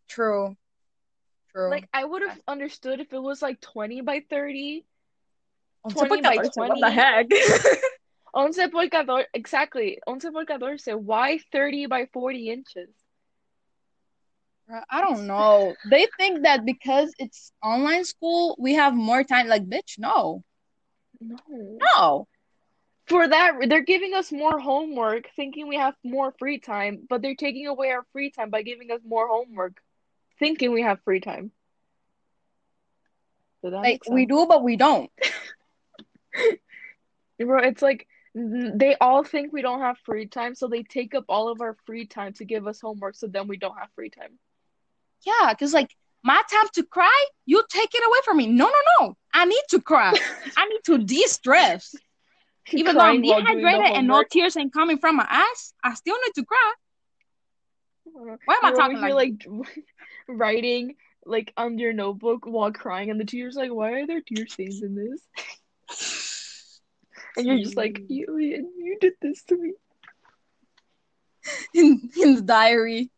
True. 0.08 0.56
True. 1.52 1.68
Like 1.70 1.88
I 1.92 2.04
would 2.04 2.22
have 2.22 2.40
understood 2.48 3.00
if 3.00 3.12
it 3.12 3.20
was 3.22 3.42
like 3.42 3.60
20 3.60 4.00
by 4.00 4.24
30. 4.30 4.86
Once 5.84 5.94
20 5.96 6.22
by 6.22 6.34
14, 6.36 6.50
What 6.56 6.66
20. 6.68 6.80
the 6.80 6.90
heck? 6.90 7.26
Once 8.34 8.58
por 8.72 8.88
catorce, 8.88 9.26
exactly. 9.34 9.98
Once 10.06 10.24
por 10.24 10.44
catorce. 10.46 10.88
Why 10.96 11.38
30 11.52 11.86
by 11.86 12.06
40 12.12 12.50
inches? 12.50 12.88
I 14.90 15.00
don't 15.02 15.26
know. 15.26 15.74
They 15.90 16.06
think 16.16 16.42
that 16.42 16.64
because 16.64 17.12
it's 17.18 17.52
online 17.62 18.04
school, 18.04 18.56
we 18.58 18.74
have 18.74 18.94
more 18.94 19.22
time. 19.22 19.46
Like, 19.46 19.68
bitch, 19.68 19.98
no. 19.98 20.42
No. 21.20 21.36
No. 21.48 22.28
For 23.06 23.28
that, 23.28 23.52
they're 23.68 23.82
giving 23.82 24.14
us 24.14 24.32
more 24.32 24.58
homework, 24.58 25.28
thinking 25.36 25.68
we 25.68 25.76
have 25.76 25.94
more 26.02 26.32
free 26.38 26.58
time, 26.58 27.06
but 27.08 27.20
they're 27.20 27.34
taking 27.34 27.66
away 27.66 27.90
our 27.90 28.06
free 28.12 28.30
time 28.30 28.48
by 28.48 28.62
giving 28.62 28.90
us 28.90 29.00
more 29.06 29.28
homework, 29.28 29.76
thinking 30.38 30.72
we 30.72 30.82
have 30.82 31.00
free 31.04 31.20
time. 31.20 31.50
Like, 33.62 34.02
we 34.10 34.26
do, 34.26 34.46
but 34.46 34.62
we 34.62 34.76
don't. 34.76 35.10
Bro, 37.38 37.62
it's 37.64 37.82
like 37.82 38.06
they 38.34 38.96
all 39.00 39.22
think 39.22 39.52
we 39.52 39.62
don't 39.62 39.80
have 39.80 39.98
free 39.98 40.26
time, 40.26 40.54
so 40.54 40.66
they 40.66 40.82
take 40.82 41.14
up 41.14 41.24
all 41.28 41.48
of 41.50 41.60
our 41.60 41.76
free 41.86 42.06
time 42.06 42.32
to 42.34 42.44
give 42.44 42.66
us 42.66 42.80
homework, 42.80 43.14
so 43.14 43.26
then 43.26 43.46
we 43.46 43.56
don't 43.56 43.78
have 43.78 43.90
free 43.94 44.10
time. 44.10 44.38
Yeah, 45.24 45.52
because 45.52 45.72
like 45.72 45.90
my 46.22 46.40
time 46.50 46.68
to 46.74 46.84
cry, 46.84 47.24
you 47.46 47.62
take 47.68 47.90
it 47.94 48.02
away 48.06 48.18
from 48.24 48.38
me. 48.38 48.46
No, 48.46 48.66
no, 48.66 49.06
no. 49.06 49.16
I 49.32 49.44
need 49.44 49.62
to 49.70 49.80
cry. 49.80 50.12
I 50.56 50.66
need 50.66 50.80
to 50.86 50.98
de-stress. 50.98 51.94
Even 52.72 52.94
though 52.94 53.02
I'm 53.02 53.22
Crying 53.22 53.22
while 53.22 53.42
doing 53.42 53.56
the 53.56 53.60
dehydrated 53.60 53.96
and 53.96 54.08
no 54.08 54.24
tears 54.30 54.56
ain't 54.56 54.72
coming 54.72 54.98
from 54.98 55.16
my 55.16 55.26
eyes, 55.28 55.74
I 55.82 55.94
still 55.94 56.16
need 56.24 56.32
to 56.36 56.44
cry. 56.46 56.72
Mm-hmm. 58.08 58.34
Why 58.44 58.54
am 58.62 58.64
I 58.64 58.72
talking 58.72 59.00
like 59.00 59.12
like 59.12 59.46
writing 60.28 60.94
like 61.26 61.52
on 61.56 61.78
your 61.78 61.92
notebook 61.92 62.46
while 62.46 62.72
crying, 62.72 63.10
and 63.10 63.20
the 63.20 63.24
tears 63.24 63.54
like, 63.54 63.72
"Why 63.72 63.92
are 63.92 64.06
there 64.06 64.22
tear 64.22 64.46
stains 64.46 64.82
in 64.82 64.94
this?" 64.94 66.30
And 67.36 67.46
you're 67.46 67.58
just 67.58 67.76
like, 67.76 68.00
"You, 68.08 68.38
you 68.38 68.96
did 69.00 69.14
this 69.20 69.42
to 69.44 69.56
me." 69.56 69.72
in 71.74 72.10
in 72.20 72.34
the 72.36 72.42
diary? 72.42 73.10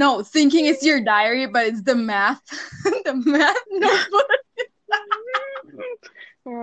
No, 0.00 0.22
thinking 0.22 0.64
it's 0.64 0.82
your 0.82 1.02
diary, 1.02 1.46
but 1.46 1.66
it's 1.66 1.82
the 1.82 1.94
math, 1.94 2.40
the 3.04 3.12
math 3.14 3.54
notebook. 3.70 4.30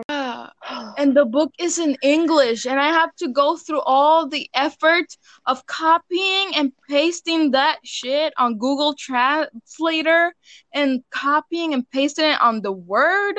and 0.98 1.16
the 1.16 1.24
book 1.24 1.52
is 1.60 1.78
in 1.78 1.96
English, 2.02 2.66
and 2.66 2.80
I 2.80 2.88
have 2.88 3.16
to 3.18 3.28
go 3.28 3.56
through 3.56 3.82
all 3.82 4.28
the 4.28 4.50
effort 4.56 5.16
of 5.46 5.64
copying 5.68 6.56
and 6.56 6.72
pasting 6.90 7.52
that 7.52 7.78
shit 7.84 8.34
on 8.40 8.58
Google 8.58 8.96
Translator 8.96 10.34
and 10.74 11.04
copying 11.12 11.76
and 11.76 11.88
pasting 11.92 12.32
it 12.32 12.42
on 12.42 12.64
the 12.64 12.72
Word, 12.72 13.36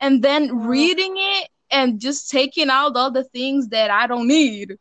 and 0.00 0.22
then 0.22 0.66
reading 0.66 1.14
it 1.16 1.48
and 1.70 1.98
just 1.98 2.28
taking 2.28 2.68
out 2.68 2.94
all 2.94 3.10
the 3.10 3.24
things 3.24 3.68
that 3.68 3.90
I 3.90 4.06
don't 4.06 4.28
need. 4.28 4.76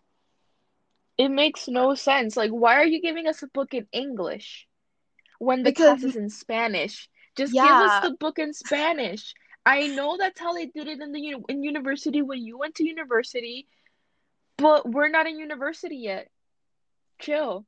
It 1.22 1.30
makes 1.30 1.68
no 1.68 1.94
sense. 1.94 2.36
Like, 2.36 2.50
why 2.50 2.78
are 2.78 2.86
you 2.86 3.00
giving 3.00 3.28
us 3.28 3.44
a 3.44 3.48
book 3.48 3.76
in 3.76 3.86
English 3.92 4.66
when 5.38 5.62
the 5.62 5.70
Because- 5.70 6.00
class 6.02 6.04
is 6.04 6.16
in 6.16 6.32
Spanish? 6.32 7.08
Just 7.38 7.54
give 7.54 7.62
us 7.64 8.02
the 8.04 8.18
book 8.18 8.40
in 8.40 8.54
Spanish. 8.54 9.36
I 9.64 9.86
know 9.86 10.18
that's 10.18 10.40
how 10.40 10.54
they 10.54 10.66
did 10.66 10.88
it 10.88 11.00
in 11.00 11.12
the 11.12 11.20
uni- 11.22 11.46
in 11.48 11.62
university 11.62 12.24
when 12.24 12.44
you 12.44 12.58
went 12.58 12.74
to 12.76 12.84
university, 12.84 13.68
but 14.58 14.90
we're 14.90 15.10
not 15.10 15.28
in 15.28 15.38
university 15.38 15.98
yet. 15.98 16.28
Chill. 17.20 17.68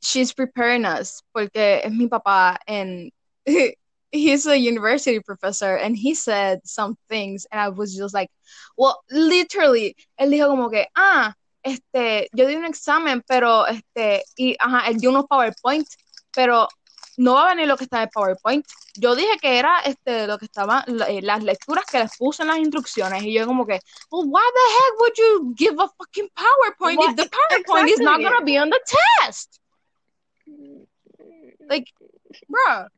She's 0.00 0.32
preparing 0.32 0.84
us 0.84 1.20
porque 1.34 1.82
es 1.82 1.92
mi 1.92 2.06
papá 2.06 2.58
and 2.68 3.10
he's 4.12 4.46
a 4.46 4.56
university 4.56 5.18
professor 5.18 5.74
and 5.76 5.96
he 5.96 6.14
said 6.14 6.60
some 6.64 6.96
things 7.08 7.44
and 7.50 7.60
I 7.60 7.70
was 7.70 7.96
just 7.96 8.14
like, 8.14 8.30
well, 8.78 9.02
literally, 9.10 9.96
él 10.20 10.30
dijo 10.30 10.46
como 10.46 10.70
que, 10.70 10.86
ah, 10.94 11.34
este, 11.62 12.28
yo 12.32 12.46
di 12.46 12.56
un 12.56 12.64
examen, 12.64 13.22
pero 13.26 13.66
este, 13.66 14.24
y 14.36 14.56
ajá, 14.58 14.88
él 14.88 14.98
dio 14.98 15.10
unos 15.10 15.26
PowerPoint, 15.26 15.86
pero 16.34 16.68
no 17.16 17.34
va 17.34 17.46
a 17.46 17.54
venir 17.54 17.68
lo 17.68 17.76
que 17.76 17.84
está 17.84 17.98
en 17.98 18.02
el 18.04 18.08
PowerPoint. 18.10 18.66
Yo 18.94 19.14
dije 19.14 19.38
que 19.40 19.58
era 19.58 19.80
este 19.80 20.26
lo 20.26 20.38
que 20.38 20.46
estaba 20.46 20.84
eh, 21.08 21.22
las 21.22 21.42
lecturas 21.42 21.84
que 21.84 21.98
les 21.98 22.16
puse 22.16 22.42
en 22.42 22.48
las 22.48 22.58
instrucciones 22.58 23.22
y 23.22 23.32
yo 23.32 23.46
como 23.46 23.66
que, 23.66 23.80
well, 24.10 24.26
why 24.26 24.42
the 24.54 24.72
heck 24.74 25.00
would 25.00 25.14
you 25.16 25.54
give 25.56 25.74
a 25.78 25.88
fucking 25.88 26.28
PowerPoint 26.34 26.98
What? 26.98 27.10
if 27.10 27.16
the 27.16 27.30
PowerPoint 27.30 27.88
is 27.88 28.00
not 28.00 28.20
gonna 28.20 28.44
be 28.44 28.58
on 28.58 28.70
the 28.70 28.80
test? 29.20 29.60
Like, 31.68 31.86
bruh, 32.50 32.88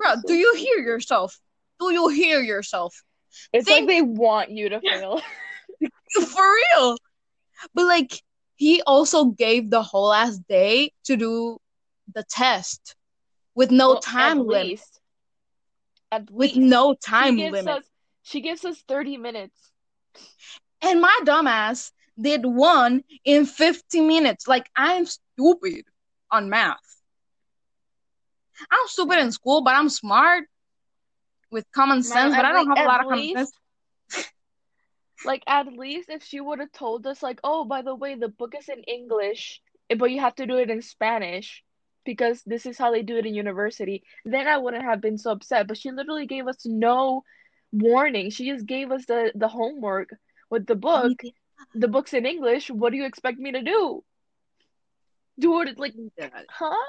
bruh, 0.00 0.22
do 0.26 0.34
you 0.34 0.54
hear 0.56 0.78
yourself? 0.78 1.38
Do 1.78 1.92
you 1.92 2.08
hear 2.08 2.40
yourself? 2.40 2.94
It's 3.52 3.66
think- 3.66 3.88
like 3.88 3.96
they 3.96 4.02
want 4.02 4.50
you 4.50 4.70
to 4.70 4.80
fail. 4.80 5.20
For 6.14 6.54
real. 6.54 6.96
But 7.72 7.86
like, 7.86 8.22
he 8.56 8.82
also 8.82 9.26
gave 9.26 9.70
the 9.70 9.82
whole 9.82 10.08
last 10.08 10.46
day 10.48 10.92
to 11.04 11.16
do 11.16 11.58
the 12.12 12.24
test 12.28 12.94
with 13.54 13.70
no 13.70 13.88
Well, 13.92 14.00
time 14.00 14.38
at 14.38 14.46
limit. 14.46 14.68
least. 14.68 15.00
At 16.12 16.30
With 16.30 16.54
least. 16.54 16.56
no 16.56 16.94
time 16.94 17.36
gives 17.36 17.52
limit. 17.52 17.78
us 17.78 17.84
she 18.22 18.40
gives 18.40 18.64
us 18.64 18.80
30 18.88 19.18
minutes. 19.18 19.72
And 20.80 21.00
my 21.00 21.18
dumbass 21.24 21.92
did 22.20 22.44
one 22.44 23.04
in 23.24 23.44
50 23.46 24.00
minutes. 24.00 24.48
Like, 24.48 24.70
I'm 24.76 25.04
stupid 25.06 25.84
on 26.30 26.48
math. 26.48 26.78
I'm 28.70 28.86
stupid 28.86 29.18
in 29.18 29.32
school, 29.32 29.62
but 29.62 29.74
I'm 29.74 29.88
smart 29.88 30.44
with 31.50 31.64
common 31.72 32.02
sense, 32.02 32.34
but 32.34 32.44
I 32.44 32.52
don't 32.52 32.68
have 32.68 32.78
a 32.78 32.84
lot 32.84 33.00
of 33.00 33.06
common 33.08 33.28
sense. 33.28 33.52
Like 35.24 35.42
at 35.46 35.66
least 35.66 36.08
if 36.10 36.22
she 36.24 36.40
would 36.40 36.60
have 36.60 36.72
told 36.72 37.06
us 37.06 37.22
like, 37.22 37.40
"Oh, 37.44 37.64
by 37.64 37.82
the 37.82 37.94
way, 37.94 38.14
the 38.14 38.28
book 38.28 38.54
is 38.58 38.68
in 38.68 38.82
English, 38.84 39.60
eh, 39.90 39.94
but 39.96 40.10
you 40.10 40.20
have 40.20 40.34
to 40.36 40.46
do 40.46 40.56
it 40.58 40.70
in 40.70 40.82
Spanish 40.82 41.62
because 42.04 42.42
this 42.44 42.66
is 42.66 42.78
how 42.78 42.90
they 42.92 43.02
do 43.02 43.16
it 43.16 43.26
in 43.26 43.34
university," 43.34 44.04
then 44.24 44.46
I 44.48 44.58
wouldn't 44.58 44.84
have 44.84 45.00
been 45.00 45.18
so 45.18 45.32
upset. 45.32 45.66
But 45.68 45.78
she 45.78 45.90
literally 45.90 46.26
gave 46.26 46.46
us 46.48 46.64
no 46.66 47.24
warning. 47.72 48.30
She 48.30 48.50
just 48.50 48.66
gave 48.66 48.90
us 48.90 49.06
the 49.06 49.32
the 49.34 49.48
homework 49.48 50.10
with 50.50 50.66
the 50.66 50.76
book. 50.76 51.12
The 51.74 51.88
book's 51.88 52.14
in 52.14 52.26
English. 52.26 52.70
What 52.70 52.90
do 52.90 52.96
you 52.98 53.04
expect 53.06 53.38
me 53.38 53.52
to 53.52 53.62
do? 53.62 54.04
Do 55.38 55.60
it 55.62 55.78
like, 55.78 55.94
huh? 56.50 56.84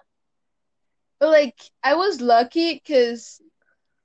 Like, 1.21 1.59
I 1.83 1.95
was 1.95 2.21
lucky 2.21 2.75
because 2.75 3.41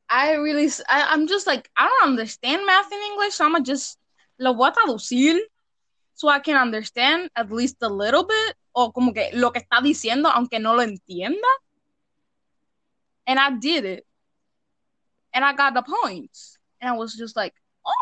I 0.08 0.32
really, 0.34 0.70
I, 0.88 1.14
am 1.14 1.26
just 1.28 1.46
like, 1.46 1.70
I 1.76 1.86
don't 1.86 2.10
understand 2.10 2.66
math 2.66 2.92
in 2.92 2.98
English, 3.12 3.34
so 3.34 3.44
I'm 3.44 3.52
gonna 3.52 3.64
just 3.64 4.00
lo 4.40 4.54
voy 4.54 4.68
a 4.68 4.73
traducir 4.73 5.38
so 6.14 6.28
I 6.28 6.40
can 6.40 6.56
understand 6.56 7.30
at 7.37 7.50
least 7.52 7.76
a 7.82 7.88
little 7.88 8.25
bit, 8.25 8.56
o 8.73 8.90
como 8.90 9.12
que 9.12 9.30
lo 9.35 9.52
que 9.52 9.61
está 9.61 9.80
diciendo, 9.82 10.28
aunque 10.28 10.59
no 10.59 10.75
lo 10.75 10.82
entienda. 10.82 11.47
And 13.26 13.38
I 13.38 13.50
did 13.59 13.85
it. 13.85 14.06
And 15.32 15.44
I 15.44 15.52
got 15.54 15.75
the 15.75 15.82
points. 15.82 16.59
And 16.80 16.90
I 16.90 16.97
was 16.97 17.14
just 17.14 17.37
like, 17.37 17.54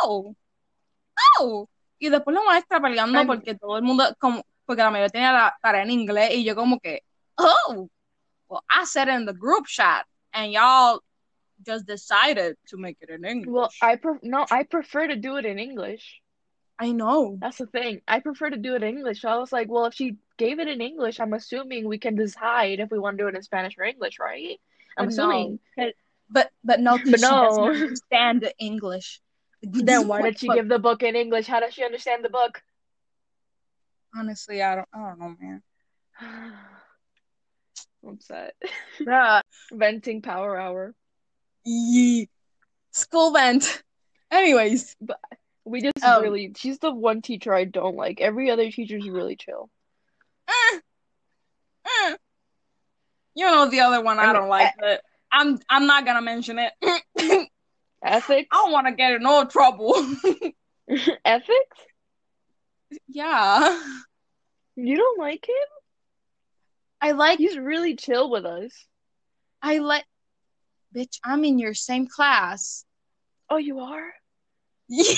oh, 0.03 0.35
oh. 1.39 1.69
Y 2.01 2.09
después 2.09 2.35
la 2.35 2.43
maestra 2.43 2.81
peleando 2.81 3.19
I'm- 3.19 3.27
porque 3.27 3.55
todo 3.55 3.77
el 3.77 3.83
mundo, 3.83 4.05
como, 4.21 4.43
porque 4.65 4.83
la 4.83 4.91
mayoría 4.91 5.11
tenía 5.11 5.33
la 5.33 5.53
tarea 5.63 5.83
en 5.83 5.91
inglés, 5.91 6.31
y 6.35 6.45
yo 6.45 6.55
como 6.55 6.79
que, 6.79 7.03
oh. 7.37 7.89
Well, 8.49 8.65
I 8.71 8.85
said 8.85 9.09
it 9.09 9.15
in 9.15 9.27
the 9.27 9.35
group 9.35 9.67
chat, 9.67 10.07
and 10.33 10.53
y'all 10.53 11.01
just 11.67 11.87
decided 11.87 12.57
to 12.69 12.79
make 12.79 12.97
it 13.03 13.11
in 13.11 13.25
English. 13.25 13.49
Well, 13.51 13.71
I 13.83 13.97
pref 13.97 14.23
no, 14.23 14.47
I 14.51 14.63
prefer 14.63 15.09
to 15.09 15.17
do 15.17 15.37
it 15.37 15.45
in 15.45 15.59
English. 15.59 16.23
I 16.79 16.93
know. 16.93 17.39
That's 17.41 17.59
the 17.59 17.67
thing. 17.67 18.03
I 18.07 18.21
prefer 18.21 18.51
to 18.51 18.57
do 18.57 18.75
it 18.75 18.83
in 18.83 18.97
English. 18.97 19.23
So 19.23 19.29
I 19.29 19.37
was 19.37 19.53
like, 19.53 19.69
well, 19.69 19.87
if 19.87 19.95
she 19.95 20.17
gave 20.37 20.61
it 20.61 20.69
in 20.69 20.81
English, 20.81 21.19
I'm 21.19 21.33
assuming 21.33 21.89
we 21.89 21.99
can 21.99 22.15
decide 22.15 22.79
if 22.79 22.91
we 22.91 22.99
want 22.99 23.19
to 23.19 23.25
do 23.25 23.29
it 23.29 23.35
in 23.35 23.43
Spanish 23.43 23.77
or 23.79 23.85
English, 23.85 24.19
right? 24.21 24.61
I'm 24.97 25.07
But 25.07 25.15
no. 25.15 25.25
assuming. 25.25 25.59
But 26.31 26.51
but 26.63 26.81
no, 26.81 26.99
'cause 26.99 27.05
But 27.11 27.21
she 27.21 27.27
doesn't 27.27 27.65
understand 27.65 28.41
the 28.43 28.55
English. 28.59 29.21
Then 29.63 30.07
why 30.07 30.23
did 30.23 30.39
she 30.39 30.47
But 30.47 30.55
give 30.55 30.69
the 30.69 30.79
book 30.79 31.03
in 31.03 31.17
English? 31.17 31.47
How 31.47 31.61
does 31.61 31.75
she 31.75 31.83
understand 31.85 32.25
the 32.25 32.29
book? 32.29 32.63
Honestly, 34.15 34.63
I 34.63 34.77
don't. 34.77 34.89
I 34.93 34.99
don't 34.99 35.19
know, 35.19 35.37
man. 35.41 35.63
I'm 38.05 38.15
upset. 38.15 38.55
Bruh. 39.01 39.43
Venting 39.73 40.23
power 40.23 40.59
hour. 40.59 40.95
Yee. 41.65 42.29
School 42.93 43.33
vent. 43.33 43.83
Anyways, 44.31 44.97
We 45.69 45.83
just 45.83 46.03
Um, 46.03 46.23
really, 46.23 46.53
she's 46.57 46.79
the 46.79 46.91
one 46.93 47.23
teacher 47.23 47.53
I 47.55 47.65
don't 47.65 47.97
like. 47.97 48.21
Every 48.21 48.51
other 48.51 48.71
teacher's 48.71 49.09
really 49.09 49.37
chill. 49.37 49.71
eh, 50.49 50.79
eh. 51.87 52.17
you 53.35 53.45
know 53.45 53.69
the 53.69 53.81
other 53.81 54.01
one 54.03 54.19
I, 54.19 54.23
I 54.23 54.27
mean, 54.27 54.35
don't 54.35 54.49
like, 54.49 54.73
but 54.79 55.03
I'm 55.31 55.59
I'm 55.69 55.87
not 55.87 56.05
gonna 56.07 56.23
mention 56.23 56.59
it. 56.59 56.73
Ethics. 58.03 58.49
I 58.53 58.57
don't 58.57 58.73
want 58.73 58.87
to 58.87 58.95
get 58.95 59.13
in 59.13 59.23
no 59.23 59.45
trouble. 59.45 59.95
Ethics? 61.25 61.79
yeah, 63.09 63.83
You 64.77 64.97
don't 64.97 65.19
like 65.19 65.47
him? 65.47 65.55
I 67.01 67.11
like. 67.13 67.39
He's 67.39 67.59
really 67.59 67.97
chill 67.97 68.31
with 68.31 68.47
us. 68.47 68.73
I 69.61 69.79
like. 69.79 70.05
Bitch, 70.95 71.19
I'm 71.23 71.45
in 71.45 71.59
your 71.59 71.75
same 71.75 72.07
class. 72.07 72.85
Oh, 73.51 73.59
you 73.59 73.81
are? 73.81 74.15
Yeah. 74.89 75.15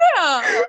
yeah. 0.00 0.62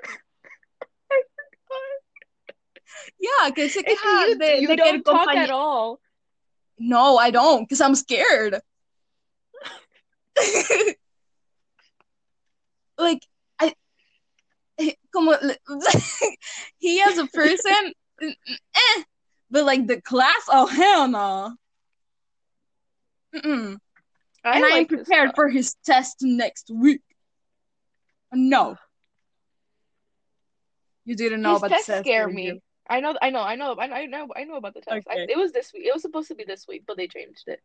Yeah, 3.20 3.50
que 3.50 3.68
se 3.68 3.80
It's 3.80 4.00
queja 4.00 4.28
you, 4.28 4.38
de, 4.38 4.60
you 4.60 4.68
de 4.68 4.76
que 4.76 4.84
el 4.84 5.02
don't 5.02 5.04
talk 5.04 5.36
at 5.36 5.50
all. 5.50 6.00
No, 6.78 7.18
I 7.18 7.30
don't, 7.30 7.62
because 7.62 7.80
I'm 7.80 7.94
scared. 7.94 8.60
like, 12.98 13.22
I, 13.58 13.74
como, 15.12 15.34
he 16.78 17.00
as 17.02 17.18
a 17.18 17.26
person, 17.26 17.92
eh, 18.22 19.02
but 19.50 19.64
like 19.64 19.86
the 19.86 20.00
class, 20.00 20.42
oh 20.48 20.66
hell 20.66 21.08
no. 21.08 21.56
Mm-mm. 23.34 23.78
I 24.48 24.56
and 24.56 24.64
I 24.64 24.68
am 24.78 24.86
prepared 24.86 25.32
for 25.34 25.48
his 25.48 25.74
test 25.84 26.18
next 26.22 26.70
week. 26.70 27.02
No. 28.32 28.76
You 31.04 31.16
didn't 31.16 31.42
know 31.42 31.52
His 31.54 31.58
about 31.60 31.70
tests 31.70 31.86
the 31.86 31.92
test, 31.94 32.04
scare 32.04 32.28
me. 32.28 32.46
you? 32.46 32.60
I 32.88 33.00
know, 33.00 33.16
I 33.20 33.30
know, 33.30 33.40
I 33.40 33.54
know, 33.56 33.74
I 33.78 34.06
know, 34.06 34.28
I 34.36 34.44
know, 34.44 34.56
about 34.56 34.74
the 34.74 34.80
test. 34.80 35.06
I, 35.10 35.26
it 35.28 35.36
was 35.36 35.52
this 35.52 35.72
week. 35.72 35.84
It 35.86 35.92
was 35.92 36.02
supposed 36.02 36.28
to 36.28 36.34
be 36.34 36.44
this 36.44 36.66
week, 36.68 36.84
but 36.86 36.96
they 36.96 37.06
changed 37.08 37.44
it. 37.48 37.60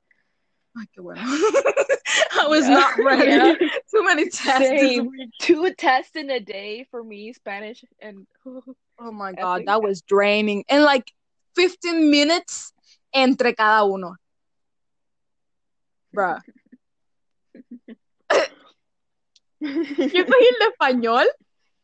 I 0.75 2.47
was 2.47 2.67
Yeah. 2.67 2.73
not 2.73 2.97
ready. 2.99 3.29
Yeah. 3.31 3.53
Too 3.91 4.03
many 4.03 4.29
tests 4.29 4.59
this 4.59 4.79
Same. 4.95 5.09
week. 5.09 5.29
Two 5.39 5.71
tests 5.77 6.15
in 6.15 6.29
a 6.31 6.39
day 6.39 6.87
for 6.89 7.03
me, 7.03 7.33
Spanish 7.33 7.83
and 8.01 8.25
Oh 8.99 9.11
my 9.11 9.33
god, 9.33 9.63
that 9.67 9.81
was 9.81 10.01
draining. 10.01 10.63
And 10.69 10.83
like 10.83 11.11
15 11.55 12.09
minutes 12.09 12.73
entre 13.13 13.53
cada 13.53 13.85
uno. 13.85 14.15
Bruh. 16.15 16.39
Yo 19.59 20.25
cogí 20.25 20.45
el 20.47 20.59
de 20.59 20.65
español 20.71 21.27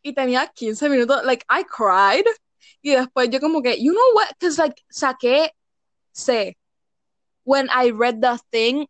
y 0.02 0.14
tenía 0.14 0.48
15 0.48 0.90
minutos. 0.90 1.24
Like, 1.24 1.46
I 1.50 1.64
cried. 1.64 2.26
Y 2.82 2.92
después 2.92 3.30
yo 3.30 3.40
como 3.40 3.62
que, 3.62 3.82
you 3.82 3.92
know 3.94 4.14
what? 4.14 4.28
Because 4.40 4.58
like, 4.58 4.82
saqué 4.92 5.50
C. 6.14 6.56
When 7.44 7.70
I 7.70 7.92
read 7.92 8.22
the 8.22 8.38
thing, 8.52 8.88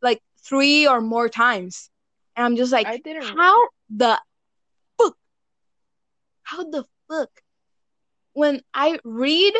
like, 0.00 0.22
three 0.42 0.86
or 0.86 1.00
more 1.00 1.28
times. 1.28 1.90
And 2.36 2.44
I'm 2.46 2.56
just 2.56 2.72
like, 2.72 2.86
I 2.86 2.96
didn't. 2.98 3.36
how 3.36 3.68
the 3.90 4.18
fuck? 4.98 5.16
How 6.42 6.64
the 6.64 6.84
fuck? 7.08 7.30
When 8.32 8.62
I 8.72 8.98
read, 9.04 9.54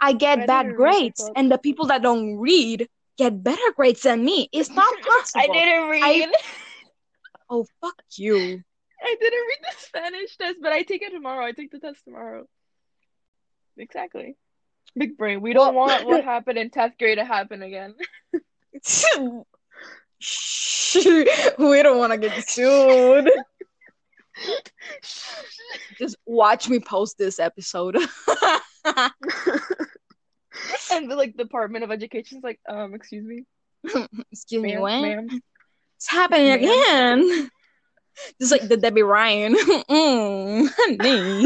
I- 0.00 0.12
get 0.12 0.38
I 0.38 0.46
bad 0.46 0.66
didn't 0.66 0.78
read 0.78 0.94
the 0.94 1.00
grades, 1.00 1.30
and 1.36 1.50
the 1.50 1.58
people 1.58 1.86
that 1.86 2.02
don't 2.02 2.38
read 2.38 2.88
get 3.18 3.42
better 3.42 3.72
grades 3.76 4.02
than 4.02 4.24
me. 4.24 4.48
It's 4.52 4.70
not 4.70 4.92
possible. 5.02 5.42
I 5.42 5.46
didn't 5.48 5.88
read. 5.90 6.02
I- 6.04 6.32
Oh, 7.50 7.64
fuck 7.80 7.94
you. 8.16 8.62
I 9.02 9.16
didn't 9.20 9.40
read 9.46 9.58
the 9.62 9.74
Spanish 9.78 10.36
test, 10.36 10.58
but 10.60 10.70
I 10.72 10.82
take 10.82 11.00
it 11.00 11.12
tomorrow. 11.12 11.46
I 11.46 11.52
take 11.52 11.70
the 11.70 11.78
test 11.78 12.04
tomorrow. 12.04 12.44
Exactly. 13.78 14.36
Big 14.94 15.16
brain. 15.16 15.40
We 15.40 15.54
don't 15.54 15.74
Well- 15.74 15.86
want 15.86 16.06
what 16.06 16.24
happened 16.34 16.58
in 16.58 16.68
10th 16.68 16.98
grade 16.98 17.16
to 17.16 17.24
happen 17.24 17.62
again. 17.62 17.94
We 21.58 21.82
don't 21.82 21.98
want 21.98 22.12
to 22.12 22.18
get 22.18 22.48
sued. 22.50 23.30
Just 25.98 26.16
watch 26.26 26.68
me 26.68 26.78
post 26.80 27.16
this 27.16 27.38
episode. 27.38 27.96
and 30.92 31.10
the 31.10 31.16
like 31.16 31.36
Department 31.36 31.84
of 31.84 31.90
Education 31.90 32.38
is 32.38 32.44
like, 32.44 32.60
um, 32.68 32.94
excuse 32.94 33.24
me, 33.24 33.44
Excuse 34.32 34.62
me, 34.62 34.72
ma'am, 34.72 34.80
what? 34.80 35.02
ma'am. 35.02 35.40
It's 35.96 36.08
happening 36.10 36.46
Ma'am. 36.48 36.58
again. 36.58 37.50
Just 38.40 38.52
like 38.52 38.66
the 38.66 38.76
Debby 38.76 39.02
Ryan. 39.02 39.54
mm, 39.54 40.68
honey. 40.76 41.42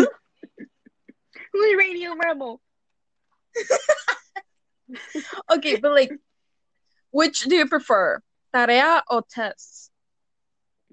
Who's 1.53 1.77
Radio 1.79 2.15
Rebel? 2.15 2.61
Okay, 5.51 5.77
but 5.77 5.93
like, 5.93 6.13
which 7.11 7.41
do 7.45 7.57
you 7.57 7.67
prefer? 7.67 8.21
Tarea 8.55 9.03
or 9.11 9.23
tests? 9.31 9.91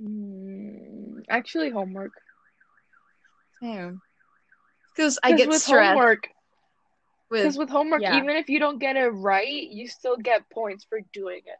Mm, 0.01 1.23
actually, 1.29 1.69
homework. 1.69 2.11
Damn. 3.61 4.01
Because 4.95 5.19
I 5.23 5.33
get 5.33 5.47
with 5.47 5.61
stressed 5.61 5.89
homework, 5.89 6.27
because 7.29 7.57
with 7.57 7.69
homework, 7.69 8.01
yeah. 8.01 8.17
even 8.17 8.29
if 8.31 8.49
you 8.49 8.59
don't 8.59 8.79
get 8.79 8.95
it 8.95 9.07
right, 9.09 9.47
you 9.47 9.87
still 9.87 10.17
get 10.17 10.49
points 10.49 10.85
for 10.89 10.99
doing 11.13 11.41
it. 11.45 11.59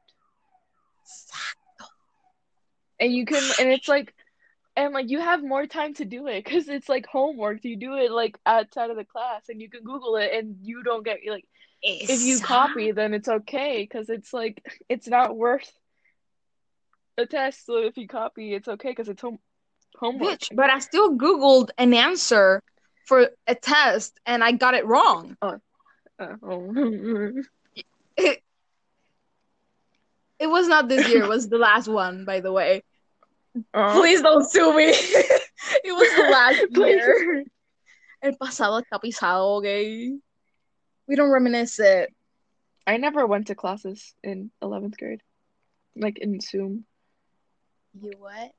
and 3.00 3.14
you 3.14 3.26
can 3.26 3.44
and 3.60 3.70
it's 3.70 3.88
like 3.88 4.14
and 4.76 4.94
like 4.94 5.10
you 5.10 5.20
have 5.20 5.44
more 5.44 5.66
time 5.66 5.94
to 5.94 6.06
do 6.06 6.28
it 6.28 6.44
because 6.44 6.68
it's 6.68 6.90
like 6.90 7.06
homework 7.06 7.64
you 7.64 7.78
do 7.78 7.96
it 7.96 8.12
like 8.12 8.38
outside 8.46 8.90
of 8.90 8.98
the 8.98 9.06
class 9.06 9.44
and 9.50 9.62
you 9.62 9.70
can 9.70 9.84
google 9.84 10.16
it 10.16 10.32
and 10.34 10.58
you 10.62 10.84
don't 10.84 11.06
get 11.06 11.20
like 11.28 11.46
if 11.82 12.22
you 12.22 12.40
copy 12.40 12.92
then 12.92 13.14
it's 13.14 13.30
okay 13.30 13.82
because 13.82 14.10
it's 14.10 14.34
like 14.34 14.64
it's 14.90 15.08
not 15.08 15.36
worth 15.36 15.72
a 17.18 17.26
test 17.26 17.66
so 17.66 17.78
if 17.78 17.98
you 17.98 18.08
copy 18.08 18.54
it's 18.54 18.68
okay 18.68 18.90
because 18.90 19.10
it's 19.10 19.22
home 19.22 19.40
homework 19.98 20.40
Bitch, 20.40 20.56
but 20.56 20.70
I 20.70 20.80
still 20.80 21.18
Googled 21.18 21.70
an 21.78 21.94
answer 21.94 22.62
for 23.10 23.28
a 23.48 23.56
test 23.56 24.18
and 24.28 24.44
I 24.44 24.52
got 24.52 24.76
it 24.76 24.86
wrong. 24.86 25.36
Uh, 25.42 25.58
oh. 26.44 27.34
It, 28.16 28.44
it 30.40 30.48
was 30.48 30.68
not 30.68 30.88
this 30.88 31.10
year, 31.10 31.24
it 31.24 31.28
was 31.28 31.50
the 31.50 31.58
last 31.58 31.88
one, 31.88 32.24
by 32.24 32.40
the 32.40 32.52
way. 32.52 32.84
Oh. 33.74 33.94
Please 33.94 34.22
don't 34.22 34.48
sue 34.50 34.78
me. 34.78 34.86
it 34.94 35.92
was 35.92 36.16
the 36.16 36.30
last 36.32 36.66
year. 36.78 37.44
El 38.22 38.34
pasado 38.34 38.80
está 38.80 39.02
pisado, 39.04 39.58
okay? 39.58 40.16
We 41.08 41.16
don't 41.16 41.32
reminisce 41.32 41.80
it. 41.80 42.14
i 42.86 42.98
never 42.98 43.26
went 43.26 43.48
to 43.48 43.56
classes 43.56 44.14
in 44.24 44.52
11th 44.62 44.98
grade 44.98 45.22
like 45.96 46.18
in 46.20 46.40
zoom 46.40 46.86
You 48.02 48.14
what? 48.18 48.52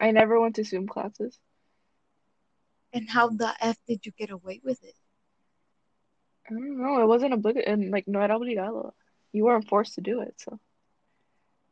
i 0.00 0.10
never 0.10 0.40
went 0.40 0.56
to 0.56 0.64
zoom 0.64 0.86
classes 0.86 1.38
And 2.92 3.08
how 3.08 3.28
the 3.28 3.52
F 3.60 3.76
did 3.86 4.04
you 4.06 4.12
get 4.12 4.30
away 4.30 4.60
with 4.64 4.82
it? 4.82 4.94
i 6.50 6.52
don't 6.52 6.82
know 6.82 7.00
it 7.00 7.06
wasn't 7.06 7.32
obligatory 7.32 7.72
and 7.72 7.90
like 7.92 8.08
no 8.08 8.20
era 8.20 8.36
obligado 8.36 8.92
you 9.32 9.44
weren't 9.44 9.68
forced 9.68 9.94
to 9.94 10.00
do 10.00 10.20
it 10.22 10.34
so 10.38 10.58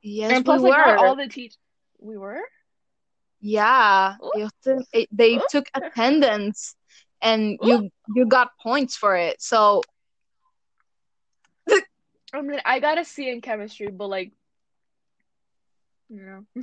Yes, 0.03 0.33
and 0.33 0.45
plus, 0.45 0.63
we 0.63 0.71
like, 0.71 0.79
were. 0.79 0.97
all 0.97 1.15
the 1.17 1.29
teach. 1.29 1.57
We 1.99 2.17
were. 2.17 2.41
Yeah, 3.41 4.17
Ooh. 4.23 4.49
they 5.13 5.37
Ooh. 5.37 5.43
took 5.51 5.67
attendance, 5.75 6.75
and 7.21 7.59
Ooh. 7.63 7.67
you 7.67 7.91
you 8.15 8.27
got 8.27 8.57
points 8.63 8.97
for 8.97 9.17
it. 9.17 9.43
So 9.43 9.83
I 12.33 12.41
mean, 12.43 12.61
I 12.65 12.81
got 12.81 12.99
a 12.99 13.05
C 13.05 13.29
in 13.29 13.41
chemistry, 13.41 13.89
but 13.89 14.09
like, 14.09 14.33
you 16.09 16.23
know, 16.23 16.63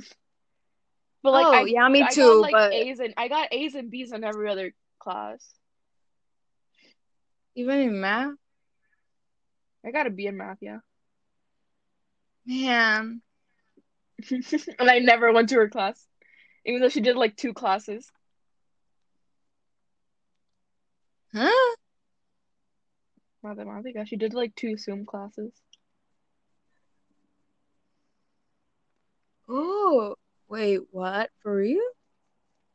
but 1.22 1.32
like, 1.32 1.46
Oh, 1.46 1.52
I, 1.52 1.64
yeah, 1.64 1.88
me 1.88 2.02
I 2.02 2.08
too, 2.08 2.22
Got, 2.22 2.40
like 2.40 2.52
but- 2.52 2.72
A's 2.72 3.00
and 3.00 3.14
I 3.16 3.28
got 3.28 3.48
A's 3.52 3.74
and 3.74 3.90
B's 3.90 4.12
in 4.12 4.24
every 4.24 4.48
other 4.50 4.72
class. 4.98 5.44
even 7.54 7.78
in 7.80 8.00
math, 8.00 8.34
I 9.84 9.90
got 9.90 10.06
a 10.06 10.10
B 10.10 10.26
in 10.26 10.36
math, 10.36 10.58
yeah, 10.60 10.78
man, 12.46 13.20
and 14.30 14.90
I 14.90 14.98
never 15.00 15.32
went 15.32 15.48
to 15.50 15.56
her 15.56 15.68
class, 15.68 16.04
even 16.64 16.80
though 16.80 16.88
she 16.88 17.00
did 17.00 17.16
like 17.16 17.36
two 17.36 17.52
classes. 17.54 18.10
huh? 21.34 21.74
Mother, 23.42 23.64
mother, 23.64 23.90
Mathematica. 23.92 24.06
She 24.06 24.16
did 24.16 24.34
like 24.34 24.54
two 24.56 24.76
Zoom 24.76 25.06
classes. 25.06 25.52
Oh, 29.48 30.16
wait, 30.48 30.80
what? 30.90 31.30
For 31.42 31.56
real? 31.56 31.80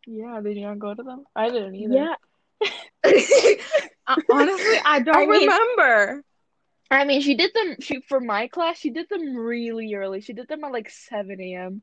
Yeah, 0.07 0.39
did 0.43 0.57
you 0.57 0.63
not 0.65 0.79
go 0.79 0.93
to 0.93 1.03
them? 1.03 1.23
I 1.35 1.49
didn't 1.49 1.75
either. 1.75 2.15
Uh, 3.03 4.15
Honestly, 4.31 4.77
I 4.85 4.99
don't 4.99 5.15
I 5.15 5.25
mean- 5.25 5.41
remember. 5.41 6.23
I 6.91 7.05
mean, 7.05 7.21
she 7.21 7.33
did 7.33 7.51
them. 7.55 7.77
She 7.79 8.01
for 8.07 8.19
my 8.19 8.47
class, 8.47 8.77
she 8.77 8.91
did 8.91 9.09
them 9.09 9.35
really 9.35 9.95
early. 9.95 10.21
She 10.21 10.33
did 10.33 10.47
them 10.47 10.63
at 10.63 10.71
like 10.71 10.89
seven 10.91 11.41
a.m. 11.41 11.81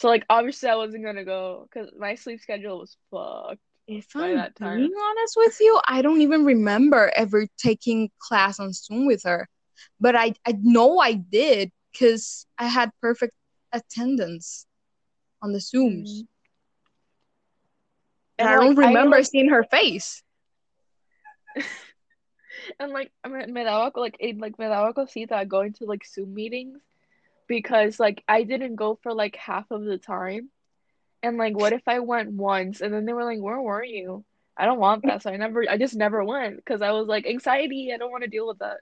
So 0.00 0.08
like, 0.08 0.26
obviously, 0.28 0.68
I 0.68 0.74
wasn't 0.76 1.04
gonna 1.04 1.24
go 1.24 1.66
because 1.72 1.90
my 1.98 2.16
sleep 2.16 2.40
schedule 2.40 2.80
was 2.80 2.96
fucked. 3.10 3.60
If 3.86 4.12
by 4.12 4.30
I'm 4.30 4.36
that 4.36 4.56
time. 4.56 4.78
being 4.78 4.92
honest 4.92 5.34
with 5.36 5.56
you, 5.60 5.80
I 5.86 6.02
don't 6.02 6.20
even 6.20 6.44
remember 6.44 7.10
ever 7.16 7.46
taking 7.56 8.10
class 8.18 8.58
on 8.60 8.72
Zoom 8.72 9.06
with 9.06 9.22
her. 9.24 9.48
But 10.00 10.16
I, 10.16 10.34
I 10.46 10.56
know 10.60 10.98
I 10.98 11.14
did 11.14 11.70
because 11.92 12.46
I 12.58 12.66
had 12.66 12.90
perfect 13.00 13.32
attendance 13.74 14.66
on 15.42 15.52
the 15.52 15.58
Zooms. 15.58 16.08
Mm. 16.08 16.26
And 18.38 18.48
And, 18.48 18.48
I 18.48 18.54
don't 18.54 18.74
like, 18.74 18.86
I, 18.86 18.88
remember 18.88 19.16
like- 19.16 19.26
seeing 19.26 19.50
her 19.50 19.64
face. 19.64 20.22
And 22.80 22.92
like, 22.92 23.12
I 23.22 23.28
mean, 23.28 23.52
me 23.52 23.60
daba 23.60 23.94
like 23.96 24.16
it 24.20 24.38
like 24.38 24.58
me 24.58 24.64
daba 24.64 24.94
cosita 24.94 25.44
going 25.46 25.74
to 25.74 25.84
like 25.84 26.06
Zoom 26.06 26.32
meetings 26.34 26.80
because 27.46 28.00
like 28.00 28.24
I 28.26 28.42
didn't 28.42 28.76
go 28.76 28.98
for 29.02 29.12
like 29.12 29.36
half 29.36 29.70
of 29.70 29.84
the 29.84 29.98
time. 29.98 30.48
And 31.22 31.36
like, 31.36 31.54
what 31.56 31.74
if 31.74 31.82
I 31.86 31.98
went 32.00 32.32
once 32.32 32.80
and 32.80 32.92
then 32.92 33.04
they 33.04 33.12
were 33.12 33.24
like, 33.24 33.40
"Where 33.40 33.60
were 33.60 33.84
you?" 33.84 34.24
I 34.56 34.64
don't 34.64 34.78
want 34.78 35.02
that, 35.04 35.22
so 35.22 35.30
I 35.30 35.36
never, 35.36 35.64
I 35.68 35.76
just 35.76 35.94
never 35.94 36.24
went 36.24 36.56
because 36.56 36.80
I 36.80 36.92
was 36.92 37.06
like 37.06 37.26
anxiety. 37.26 37.92
I 37.92 37.98
don't 37.98 38.10
want 38.10 38.22
to 38.24 38.30
deal 38.30 38.46
with 38.46 38.60
that. 38.60 38.78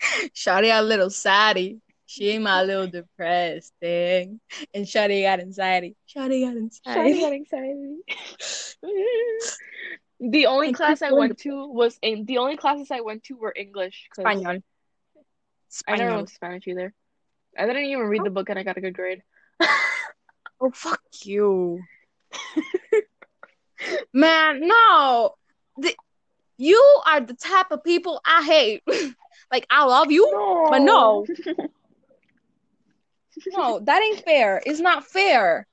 Shawty 0.34 0.68
got 0.68 0.84
a 0.84 0.86
little 0.86 1.10
saddy. 1.10 1.80
She 2.10 2.40
my 2.40 2.64
little 2.64 2.88
depressed 2.88 3.72
thing. 3.78 4.40
And 4.74 4.84
Shawty 4.84 5.22
got 5.22 5.38
anxiety. 5.38 5.94
Shawty 6.08 6.42
got 6.42 6.56
Shawty 6.56 7.14
anxiety. 7.14 7.20
got 7.20 7.32
anxiety. 7.32 7.96
The 10.22 10.46
only 10.46 10.68
And 10.68 10.76
class 10.76 11.00
I 11.00 11.12
went 11.12 11.38
to 11.38 11.66
was 11.68 11.98
in 12.02 12.26
the 12.26 12.38
only 12.38 12.56
classes 12.58 12.90
I 12.90 13.00
went 13.00 13.24
to 13.24 13.36
were 13.36 13.54
English. 13.56 14.08
Español. 14.18 14.62
I 15.86 15.96
don't 15.96 16.08
know 16.08 16.24
Spanish 16.26 16.66
either. 16.66 16.92
I 17.56 17.66
didn't 17.66 17.84
even 17.84 18.04
read 18.04 18.24
the 18.24 18.30
book 18.30 18.50
and 18.50 18.58
I 18.58 18.64
got 18.64 18.76
a 18.76 18.82
good 18.82 18.92
grade. 18.92 19.22
Oh, 20.60 20.70
fuck 20.74 21.00
you. 21.24 21.80
Man, 24.12 24.66
no. 24.66 25.36
The, 25.78 25.94
you 26.58 26.82
are 27.06 27.20
the 27.22 27.32
type 27.32 27.70
of 27.70 27.82
people 27.82 28.20
I 28.26 28.42
hate. 28.42 28.82
like, 29.50 29.66
I 29.70 29.84
love 29.84 30.10
you. 30.10 30.28
But 30.68 30.80
no. 30.80 31.24
No, 33.52 33.80
that 33.80 34.02
ain't 34.02 34.24
fair. 34.24 34.60
It's 34.64 34.80
not 34.80 35.04
fair. 35.04 35.66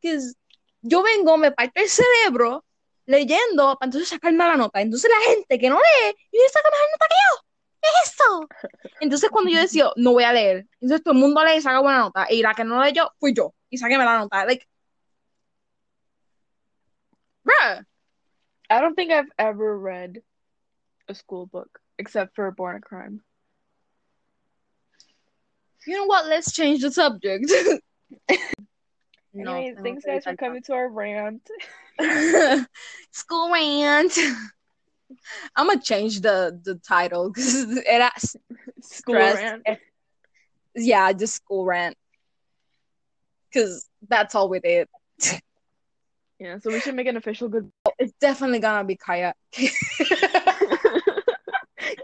Because 0.00 0.34
yo 0.82 1.02
vengo, 1.02 1.36
me 1.36 1.50
parto 1.50 1.80
el 1.80 1.88
cerebro 1.88 2.64
leyendo 3.06 3.76
para 3.78 3.86
entonces 3.86 4.08
sacarme 4.08 4.38
la 4.38 4.56
nota. 4.56 4.80
Entonces 4.80 5.10
la 5.10 5.32
gente 5.32 5.58
que 5.58 5.68
no 5.68 5.76
lee, 5.76 6.16
y 6.30 6.38
saca 6.52 6.70
más 6.70 6.80
nota 6.92 7.06
que 7.08 7.14
yo. 7.14 7.44
¿Qué 7.82 7.88
es 7.88 8.12
eso? 8.12 8.48
Entonces 9.00 9.30
cuando 9.30 9.50
yo 9.50 9.60
decía, 9.60 9.90
no 9.96 10.12
voy 10.12 10.24
a 10.24 10.32
leer, 10.32 10.66
entonces 10.80 11.02
todo 11.02 11.14
el 11.14 11.20
mundo 11.20 11.44
lee 11.44 11.56
y 11.56 11.60
saca 11.62 11.80
buena 11.80 11.98
nota. 11.98 12.26
Y 12.30 12.42
la 12.42 12.54
que 12.54 12.64
no 12.64 12.82
leyó 12.82 13.10
fui 13.18 13.34
yo. 13.34 13.54
Y 13.70 13.78
sáqueme 13.78 14.04
la 14.04 14.18
nota. 14.18 14.44
Like, 14.46 14.66
bruh. 17.44 17.84
I 18.70 18.80
don't 18.80 18.94
think 18.94 19.12
I've 19.12 19.30
ever 19.38 19.78
read 19.78 20.22
a 21.08 21.14
school 21.14 21.46
book 21.46 21.80
except 21.98 22.34
for 22.34 22.50
Born 22.50 22.76
a 22.76 22.80
Crime. 22.80 23.22
You 25.86 25.96
know 25.96 26.04
what? 26.06 26.26
Let's 26.26 26.52
change 26.52 26.82
the 26.82 26.90
subject. 26.90 27.50
No, 29.36 29.54
Anyways, 29.54 29.76
thanks 29.82 30.04
guys 30.04 30.22
for 30.22 30.36
coming 30.36 30.62
to 30.62 30.74
our 30.74 30.88
rant. 30.88 31.42
School 33.10 33.52
rant. 33.52 34.16
I'm 35.56 35.66
gonna 35.66 35.82
change 35.82 36.20
the 36.20 36.60
the 36.64 36.76
title 36.76 37.30
because 37.30 37.78
era 37.84 38.12
School 38.80 39.16
stress. 39.16 39.34
rant. 39.34 39.66
Yeah, 40.76 41.12
just 41.12 41.34
school 41.34 41.64
rant. 41.64 41.96
Because 43.52 43.88
that's 44.08 44.36
all 44.36 44.48
we 44.48 44.60
did. 44.60 44.88
Yeah, 46.38 46.58
so 46.58 46.70
we 46.70 46.80
should 46.80 46.94
make 46.94 47.06
an 47.06 47.16
official 47.16 47.48
good 47.48 47.70
oh, 47.86 47.92
It's 47.98 48.12
definitely 48.20 48.60
gonna 48.60 48.84
be 48.84 48.96
kayak. 48.96 49.36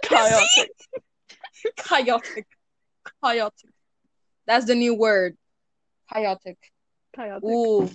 chaotic. 0.03 0.71
chaotic. 1.77 2.47
Chaotic. 3.23 3.71
That's 4.47 4.67
the 4.67 4.75
new 4.75 4.95
word. 4.95 5.37
Chaotic. 6.13 6.59
chaotic. 7.15 7.49
Ooh, 7.49 7.89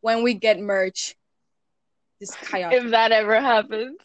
when 0.00 0.22
we 0.22 0.34
get 0.34 0.60
merch, 0.60 1.14
it's 2.20 2.34
chaotic. 2.36 2.82
If 2.82 2.90
that 2.90 3.12
ever 3.12 3.40
happens. 3.40 3.98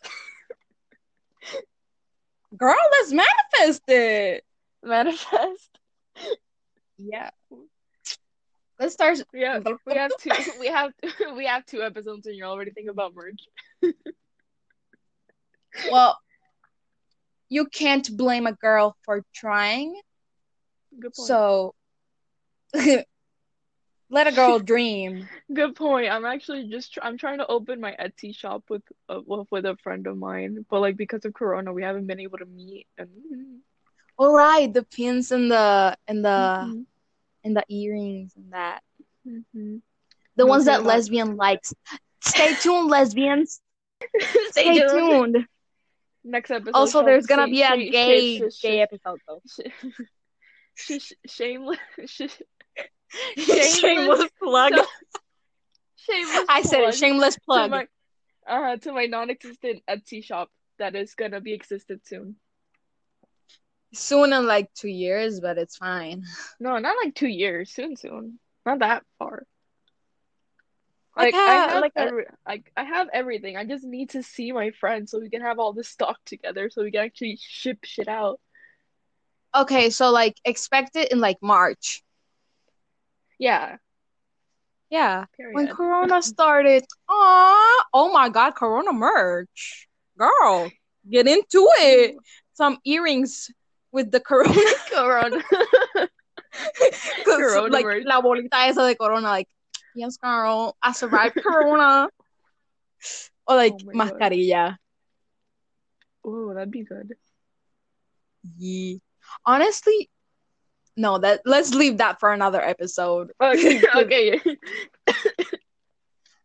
Girl, 2.56 2.76
let's 2.92 3.12
manifest 3.12 3.84
it. 3.90 4.44
Manifest. 4.84 5.80
Yeah. 6.98 7.30
Let's 8.80 8.94
start. 8.94 9.20
Yeah, 9.34 9.60
we 9.86 9.94
have 9.96 10.12
two 10.20 10.30
we 10.60 10.68
have 10.68 10.92
we 11.36 11.46
have 11.46 11.66
two 11.66 11.82
episodes 11.82 12.28
and 12.28 12.36
you're 12.36 12.48
already 12.48 12.72
thinking 12.72 12.90
about 12.90 13.14
merch. 13.16 13.42
Well, 15.92 16.18
you 17.50 17.66
can't 17.68 18.10
blame 18.18 18.48
a 18.48 18.54
girl 18.54 18.96
for 19.04 19.24
trying. 19.34 20.00
Good 21.00 21.14
point. 21.14 21.28
So 21.28 21.76
let 24.10 24.28
a 24.28 24.32
girl 24.32 24.60
dream. 24.60 25.30
Good 25.54 25.76
point. 25.76 26.10
I'm 26.12 26.26
actually 26.26 26.68
just 26.70 26.94
tr- 26.94 27.02
I'm 27.04 27.18
trying 27.18 27.40
to 27.40 27.48
open 27.48 27.80
my 27.80 27.96
Etsy 28.00 28.36
shop 28.36 28.64
with 28.70 28.84
uh, 29.10 29.22
with 29.52 29.66
a 29.66 29.76
friend 29.78 30.08
of 30.08 30.18
mine, 30.18 30.66
but 30.70 30.80
like 30.82 30.98
because 30.98 31.26
of 31.26 31.34
Corona, 31.34 31.74
we 31.74 31.84
haven't 31.84 32.08
been 32.08 32.20
able 32.20 32.38
to 32.40 32.46
meet. 32.46 32.88
And 32.98 33.10
All 34.18 34.34
right, 34.36 34.72
the 34.72 34.84
pins 34.84 35.32
and 35.32 35.52
the 35.52 35.98
and 36.08 36.24
the 36.26 36.74
Mhm, 36.74 36.86
and 37.44 37.56
the 37.56 37.64
earrings 37.70 38.34
and 38.36 38.52
that. 38.54 38.82
mhm. 39.26 39.82
The 40.36 40.46
No 40.46 40.50
ones 40.50 40.66
that 40.66 40.84
lesbian 40.84 41.36
likes. 41.36 41.74
Stay 42.22 42.54
tuned, 42.56 42.90
lesbians. 42.90 43.62
Stay 44.52 44.72
Stay 44.72 44.80
tuned. 44.82 45.34
tuned. 45.34 45.48
Next 46.24 46.52
episode. 46.52 46.74
Also, 46.74 47.04
there's 47.04 47.26
gonna 47.28 47.48
be 47.48 47.62
a 47.64 47.78
gay 47.78 48.42
gay 48.62 48.82
episode 48.82 49.20
though. 49.28 49.42
Sh- 50.78 51.00
sh- 51.02 51.14
shameless, 51.26 51.78
sh- 52.06 52.22
Shameless, 53.38 53.80
Shameless 53.80 54.30
plug. 54.42 54.74
So- 54.76 54.86
shameless. 55.96 56.46
I 56.50 56.62
said 56.62 56.84
it. 56.84 56.96
Shameless 56.96 57.36
to 57.36 57.42
plug. 57.42 57.72
my 57.72 57.88
uh 58.48 58.78
to 58.78 58.92
my 58.94 59.06
non-existent 59.06 59.82
Etsy 59.90 60.24
shop 60.24 60.50
that 60.80 60.96
is 60.96 61.16
gonna 61.16 61.42
be 61.42 61.54
existent 61.54 62.06
soon. 62.08 62.36
Soon 63.94 64.34
in 64.34 64.46
like 64.46 64.74
two 64.74 64.90
years, 64.90 65.40
but 65.40 65.58
it's 65.58 65.78
fine. 65.78 66.24
No, 66.60 66.78
not 66.78 66.96
like 67.04 67.16
two 67.16 67.28
years. 67.28 67.72
Soon, 67.72 67.96
soon. 67.96 68.40
Not 68.66 68.80
that 68.80 69.04
far. 69.18 69.44
Like, 71.16 71.34
Like 71.34 71.36
I 71.36 71.54
have 71.54 71.82
like 71.82 71.92
every, 71.96 72.26
I 72.46 72.84
have 72.84 73.08
everything. 73.12 73.58
I 73.58 73.66
just 73.66 73.84
need 73.84 74.12
to 74.12 74.22
see 74.22 74.52
my 74.52 74.70
friends 74.72 75.10
so 75.10 75.20
we 75.20 75.30
can 75.32 75.42
have 75.42 75.58
all 75.58 75.74
this 75.74 75.88
stock 75.88 76.18
together 76.26 76.70
so 76.70 76.84
we 76.84 76.92
can 76.92 77.02
actually 77.06 77.40
ship 77.42 77.80
shit 77.86 78.08
out. 78.08 78.40
Okay, 79.58 79.90
so 79.90 80.12
like 80.12 80.36
expect 80.46 80.96
it 80.96 81.12
in 81.12 81.20
like 81.20 81.38
March. 81.42 82.04
Yeah. 83.40 83.78
Yeah. 84.90 85.26
When 85.52 85.68
Corona 85.68 86.22
started. 86.22 86.86
Aw, 87.10 87.84
oh 87.94 88.12
my 88.14 88.30
God, 88.30 88.52
Corona 88.56 88.94
merch. 88.94 89.88
Girl, 90.18 90.72
get 91.10 91.28
into 91.28 91.68
it. 91.80 92.16
Some 92.54 92.78
earrings 92.86 93.50
with 93.92 94.12
the 94.12 94.20
Corona. 94.20 94.54
corona. 94.92 95.44
Corona 97.26 97.74
like 97.74 97.86
merch. 97.86 98.04
la 98.06 98.22
bolita 98.22 98.70
esa 98.70 98.88
de 98.88 98.96
Corona, 98.96 99.28
like, 99.28 99.48
yes, 99.96 100.18
girl, 100.18 100.76
I 100.82 100.92
survived 100.92 101.36
Corona. 101.42 102.10
Or 103.50 103.56
like 103.56 103.74
Oh 103.74 103.78
God. 103.78 103.96
mascarilla. 103.96 104.76
Ooh, 106.26 106.52
that'd 106.54 106.70
be 106.70 106.84
good. 106.84 107.16
Yeah. 108.58 108.98
Honestly, 109.46 110.10
no, 110.96 111.18
that 111.20 111.42
let's 111.46 111.74
leave 111.74 111.98
that 111.98 112.20
for 112.20 112.34
another 112.34 112.62
episode. 112.62 113.32
Okay, 113.42 113.82
okay. 113.96 114.42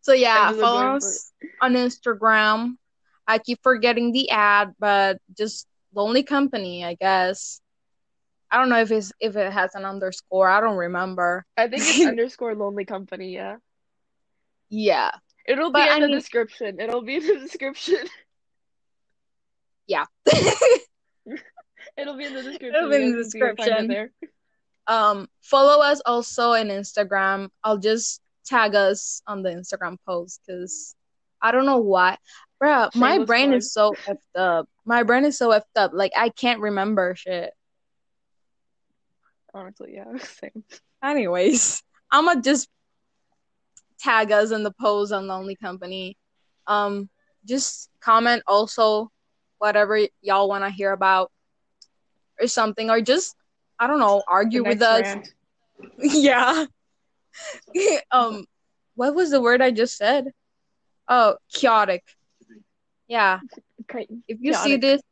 So 0.02 0.12
yeah, 0.12 0.52
follow 0.52 0.96
us 0.96 1.32
on 1.60 1.74
Instagram. 1.74 2.74
I 3.26 3.38
keep 3.38 3.60
forgetting 3.62 4.12
the 4.12 4.30
ad, 4.30 4.74
but 4.78 5.18
just 5.36 5.66
Lonely 5.94 6.22
Company, 6.24 6.84
I 6.84 6.94
guess. 6.94 7.60
I 8.50 8.58
don't 8.58 8.68
know 8.68 8.80
if 8.80 8.90
it's 8.90 9.12
if 9.20 9.36
it 9.36 9.52
has 9.52 9.74
an 9.74 9.84
underscore. 9.84 10.48
I 10.48 10.60
don't 10.60 10.76
remember. 10.76 11.46
I 11.56 11.68
think 11.68 11.82
it's 11.86 12.06
underscore 12.06 12.54
lonely 12.54 12.84
company, 12.84 13.32
yeah. 13.34 13.56
Yeah. 14.68 15.12
It'll 15.46 15.70
be 15.70 15.80
But 15.80 15.88
in 15.88 15.92
I 15.96 16.00
the 16.00 16.06
mean- 16.08 16.16
description. 16.16 16.80
It'll 16.80 17.02
be 17.02 17.16
in 17.16 17.26
the 17.26 17.38
description. 17.38 18.04
Yeah. 19.86 20.04
It'll 21.96 22.16
be 22.16 22.24
in 22.24 22.34
the 22.34 22.42
description. 22.42 22.74
It'll 22.74 22.90
be 22.90 22.96
in 22.96 23.12
the 23.12 23.22
guys 23.22 23.32
can 23.32 23.40
go 23.40 23.46
find 23.46 23.58
it 23.60 23.64
description. 23.64 23.88
there. 23.88 24.10
um 24.86 25.28
follow 25.40 25.82
us 25.82 26.00
also 26.06 26.52
on 26.52 26.66
Instagram. 26.66 27.48
I'll 27.62 27.78
just 27.78 28.20
tag 28.44 28.74
us 28.74 29.22
on 29.26 29.42
the 29.42 29.50
Instagram 29.50 29.96
post 30.06 30.40
because 30.46 30.94
I 31.40 31.52
don't 31.52 31.66
know 31.66 31.78
why. 31.78 32.18
Bruh, 32.62 32.94
my 32.94 33.24
brain 33.24 33.52
is 33.52 33.72
so 33.72 33.94
effed 34.06 34.36
up. 34.36 34.68
My 34.84 35.02
brain 35.02 35.24
is 35.24 35.36
so 35.36 35.50
effed 35.50 35.62
up. 35.76 35.92
Like 35.92 36.12
I 36.16 36.28
can't 36.28 36.60
remember 36.60 37.14
shit. 37.16 37.52
Honestly, 39.52 39.94
yeah, 39.94 40.16
same. 40.18 40.64
Anyways, 41.02 41.82
I'ma 42.10 42.36
just 42.36 42.68
tag 43.98 44.30
us 44.32 44.52
in 44.52 44.62
the 44.62 44.72
post 44.80 45.12
on 45.12 45.26
Lonely 45.26 45.56
Company. 45.56 46.16
Um, 46.66 47.08
just 47.44 47.90
comment 48.00 48.42
also 48.46 49.10
whatever 49.58 49.98
y'all 50.20 50.48
want 50.48 50.64
to 50.64 50.70
hear 50.70 50.92
about 50.92 51.30
or 52.40 52.46
something, 52.46 52.90
or 52.90 53.00
just 53.00 53.36
I 53.78 53.86
don't 53.86 53.98
know, 53.98 54.22
argue 54.28 54.64
with 54.64 54.82
us. 54.82 55.02
rant. 55.02 55.34
yeah. 55.98 56.66
um, 58.12 58.46
what 58.94 59.14
was 59.14 59.30
the 59.30 59.40
word 59.40 59.62
I 59.62 59.70
just 59.70 59.96
said? 59.96 60.32
Oh, 61.08 61.36
chaotic. 61.52 62.04
Yeah. 63.08 63.40
Okay. 63.82 64.06
If 64.28 64.38
you 64.40 64.54
see 64.54 64.76
this, 64.76 65.02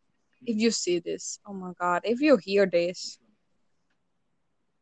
if 0.47 0.57
you 0.57 0.71
see 0.71 1.01
this, 1.01 1.41
oh 1.47 1.53
my 1.53 1.73
god, 1.79 2.03
if 2.05 2.21
you 2.21 2.37
hear 2.37 2.67
this, 2.67 3.19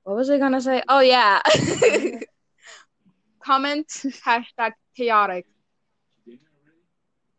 what 0.05 0.17
was 0.17 0.31
I 0.31 0.39
gonna 0.39 0.61
say? 0.61 0.83
Oh 0.89 1.01
yeah. 1.01 1.41
Comment 3.45 3.89
hashtag 3.89 4.73
chaotic. 4.97 5.47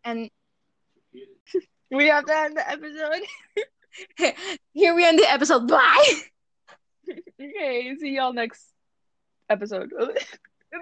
And 0.04 0.32
We 1.92 2.08
have 2.08 2.26
to 2.26 2.38
end 2.38 2.58
the 2.58 2.70
episode. 2.70 3.24
here 4.74 4.96
we 4.96 5.06
end 5.06 5.20
the 5.20 5.30
episode. 5.30 5.68
Bye. 5.68 6.14
okay, 7.42 7.96
see 8.00 8.16
y'all 8.16 8.34
next 8.34 8.66
episode. 9.50 9.92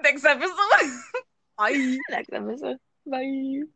Next 0.04 0.26
episode. 0.26 0.54
Bye. 1.58 1.98
next 2.10 2.34
episode. 2.34 2.78
Bye. 3.06 3.68